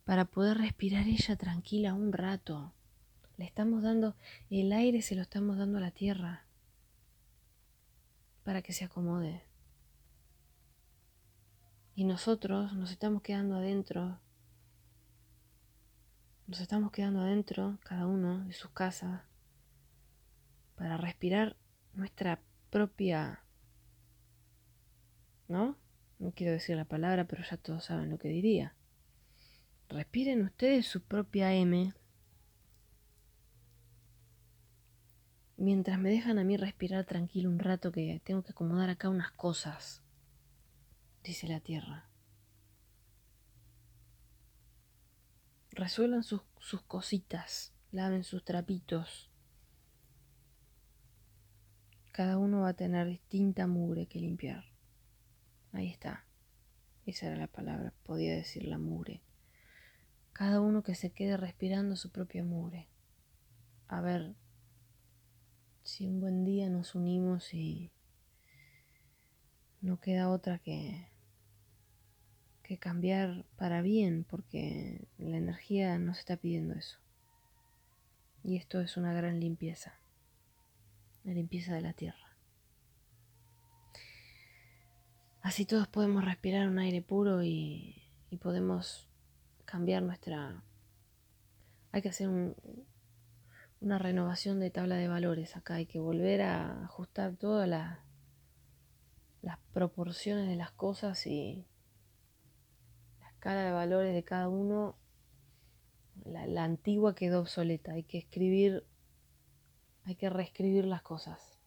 para 0.05 0.25
poder 0.25 0.59
respirar 0.59 1.09
ella 1.09 1.35
tranquila 1.35 1.95
un 1.95 2.13
rato. 2.13 2.73
Le 3.37 3.45
estamos 3.45 3.83
dando, 3.83 4.15
el 4.51 4.73
aire 4.73 5.03
se 5.03 5.17
lo 5.17 5.23
estamos 5.23 5.59
dando 5.59 5.79
a 5.79 5.81
la 5.81 5.91
tierra 5.91 6.45
para 8.45 8.63
que 8.63 8.73
se 8.73 8.85
acomode. 8.85 9.43
Y 11.97 12.05
nosotros 12.05 12.75
nos 12.75 12.93
estamos 12.93 13.23
quedando 13.23 13.57
adentro, 13.57 14.21
nos 16.47 16.61
estamos 16.61 16.93
quedando 16.93 17.23
adentro, 17.23 17.81
cada 17.83 18.07
uno 18.07 18.45
de 18.45 18.53
sus 18.53 18.71
casas, 18.71 19.23
para 20.77 20.97
respirar 20.99 21.57
nuestra 21.95 22.41
propia... 22.71 23.43
¿No? 25.49 25.77
No 26.19 26.33
quiero 26.33 26.53
decir 26.53 26.77
la 26.77 26.85
palabra, 26.85 27.25
pero 27.27 27.43
ya 27.43 27.57
todos 27.57 27.85
saben 27.85 28.11
lo 28.11 28.19
que 28.19 28.29
diría. 28.29 28.75
Respiren 29.89 30.43
ustedes 30.43 30.87
su 30.87 31.03
propia 31.03 31.55
M 31.55 31.95
mientras 35.59 35.99
me 35.99 36.09
dejan 36.09 36.39
a 36.39 36.45
mí 36.45 36.57
respirar 36.57 37.05
tranquilo 37.05 37.51
un 37.51 37.59
rato 37.59 37.93
que 37.93 38.23
tengo 38.25 38.43
que 38.43 38.53
acomodar 38.53 38.91
acá 38.91 39.09
unas 39.09 39.33
cosas, 39.33 40.03
dice 41.23 41.49
la 41.49 41.61
tierra. 41.61 42.09
Resuelvan 45.71 46.23
sus, 46.23 46.43
sus 46.59 46.83
cositas, 46.83 47.73
laven 47.93 48.25
sus 48.25 48.45
trapitos. 48.45 49.31
Cada 52.13 52.39
uno 52.39 52.63
va 52.63 52.71
a 52.71 52.75
tener 52.75 53.07
distinta 53.07 53.67
mugre 53.67 54.07
que 54.07 54.19
limpiar. 54.19 54.68
Ahí 55.73 55.89
está. 55.89 56.25
Esa 57.07 57.27
era 57.27 57.37
la 57.37 57.47
palabra, 57.47 57.93
podía 58.05 58.35
decir 58.35 58.65
la 58.65 58.79
mugre. 58.79 59.23
Cada 60.33 60.61
uno 60.61 60.83
que 60.83 60.95
se 60.95 61.11
quede 61.11 61.37
respirando 61.37 61.97
su 61.97 62.11
propia 62.11 62.45
mugre. 62.45 62.87
A 63.87 64.01
ver 64.01 64.35
si 65.83 66.07
un 66.07 66.21
buen 66.21 66.45
día 66.45 66.69
nos 66.69 66.95
unimos 66.95 67.55
y 67.55 67.91
no 69.81 70.01
queda 70.01 70.29
otra 70.29 70.59
que, 70.59 71.09
que 72.63 72.79
cambiar 72.79 73.47
para 73.57 73.81
bien, 73.81 74.25
porque 74.25 75.09
la 75.17 75.39
energía 75.39 75.99
nos 75.99 76.19
está 76.19 76.37
pidiendo 76.37 76.75
eso. 76.75 76.99
Y 78.45 78.57
esto 78.57 78.81
es 78.81 78.97
una 78.97 79.15
gran 79.15 79.41
limpieza, 79.41 79.99
la 81.25 81.33
limpieza 81.33 81.75
de 81.75 81.81
la 81.81 81.95
tierra. 81.95 82.28
Así 85.43 85.65
todos 85.65 85.89
podemos 85.89 86.25
respirar 86.25 86.69
un 86.69 86.79
aire 86.79 87.03
puro 87.03 87.43
y, 87.43 87.95
podemos 88.41 89.09
cambiar 89.65 90.03
nuestra... 90.03 90.63
Hay 91.93 92.03
que 92.03 92.11
hacer 92.11 92.29
un, 92.29 92.55
una 93.81 93.99
renovación 93.99 94.61
de 94.61 94.71
tabla 94.71 94.97
de 94.97 95.09
valores 95.09 95.57
acá. 95.57 95.75
Hay 95.75 95.87
que 95.87 96.01
volver 96.01 96.43
a 96.43 96.85
ajustar 96.85 97.37
todas 97.37 97.69
las, 97.69 97.99
las 99.43 99.59
proporciones 99.73 100.49
de 100.49 100.57
las 100.57 100.73
cosas 100.73 101.27
y 101.27 101.67
la 103.21 103.29
escala 103.29 103.63
de 103.63 103.73
valores 103.73 104.15
de 104.15 104.25
cada 104.25 104.49
uno. 104.49 104.97
La, 106.25 106.65
antigua 106.65 107.15
quedó 107.15 107.41
obsoleta. 107.41 107.93
Hay 107.93 108.03
que 108.03 108.19
escribir, 108.19 108.85
hay 110.05 110.17
que 110.17 110.29
reescribir 110.29 110.85
las 110.85 111.03
cosas. 111.03 111.58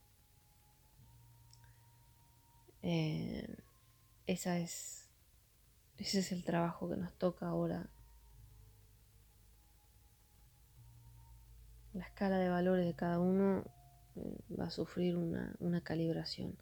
Eh, 2.83 3.57
esa 4.27 4.57
es, 4.59 5.09
ese 5.97 6.19
es 6.19 6.31
el 6.31 6.43
trabajo 6.43 6.89
que 6.89 6.97
nos 6.97 7.13
toca 7.13 7.47
ahora 7.47 7.89
la 11.93 12.05
escala 12.05 12.37
de 12.37 12.49
valores 12.49 12.85
de 12.85 12.93
cada 12.93 13.19
uno 13.19 13.63
eh, 14.15 14.37
va 14.57 14.65
a 14.65 14.69
sufrir 14.69 15.17
una, 15.17 15.53
una, 15.59 15.81
calibración. 15.81 16.57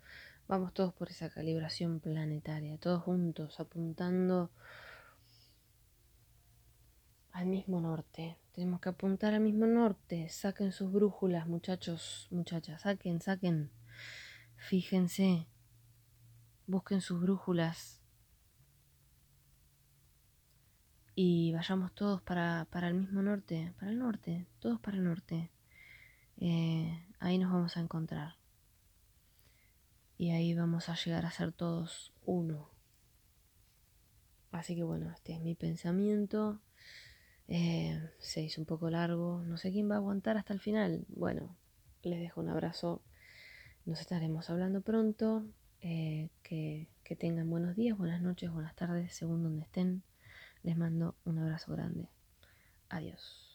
Vamos 0.47 0.74
todos 0.74 0.93
por 0.93 1.09
esa 1.09 1.30
calibración 1.30 1.99
planetaria, 1.99 2.78
todos 2.78 3.03
juntos, 3.03 3.59
apuntando 3.59 4.49
al 7.32 7.45
mismo 7.45 7.80
norte. 7.80 8.38
Tenemos 8.53 8.82
que 8.82 8.89
apuntar 8.89 9.34
al 9.36 9.41
mismo 9.41 9.67
norte. 9.67 10.28
Saquen 10.30 10.72
sus 10.72 10.91
brújulas, 10.91 11.47
muchachos, 11.47 12.28
muchachas. 12.32 12.82
Saquen, 12.82 13.22
saquen. 13.22 13.70
Fíjense. 14.55 15.47
Busquen 16.70 17.01
sus 17.01 17.20
brújulas 17.20 17.99
y 21.15 21.51
vayamos 21.51 21.95
todos 21.95 22.22
para, 22.22 22.67
el 22.72 22.93
mismo 22.93 23.24
norte, 23.24 23.74
para 23.80 23.91
el 23.91 23.97
norte, 23.97 24.45
todos 24.59 24.80
para 24.80 24.95
el 24.97 25.03
norte. 25.03 25.49
Eh, 26.38 27.07
ahí 27.17 27.39
nos 27.39 27.51
vamos 27.51 27.76
a 27.76 27.80
encontrar. 27.80 28.36
Y 30.20 30.30
ahí 30.30 30.53
vamos 30.53 30.89
a 30.89 30.93
llegar 30.93 31.26
a 31.26 31.32
ser 31.32 31.53
todos 31.53 32.13
uno. 32.24 32.70
Así 34.51 34.76
que 34.76 34.84
bueno, 34.84 35.09
este 35.09 35.34
es 35.34 35.41
mi 35.41 35.55
pensamiento. 35.55 36.61
Eh, 37.47 37.99
se 38.20 38.43
hizo 38.43 38.61
un 38.61 38.67
poco 38.67 38.91
largo. 38.91 39.41
No 39.43 39.57
sé 39.57 39.72
quién 39.72 39.89
va 39.89 39.95
a 39.95 39.97
aguantar 39.97 40.38
hasta 40.38 40.53
el 40.53 40.59
final. 40.59 41.03
Bueno, 41.07 41.57
les 42.03 42.20
dejo 42.20 42.41
un 42.41 42.49
abrazo. 42.49 43.01
Nos 43.86 44.01
estaremos 44.01 44.51
hablando 44.51 44.82
pronto. 44.82 45.47
Eh, 45.82 46.30
que, 46.43 46.88
que 47.03 47.15
tengan 47.15 47.49
buenos 47.49 47.75
días, 47.75 47.97
buenas 47.97 48.21
noches, 48.21 48.51
buenas 48.51 48.75
tardes, 48.75 49.13
según 49.13 49.43
donde 49.43 49.63
estén. 49.63 50.03
Les 50.63 50.75
mando 50.77 51.15
un 51.25 51.39
abrazo 51.39 51.71
grande. 51.71 52.09
Adiós. 52.89 53.49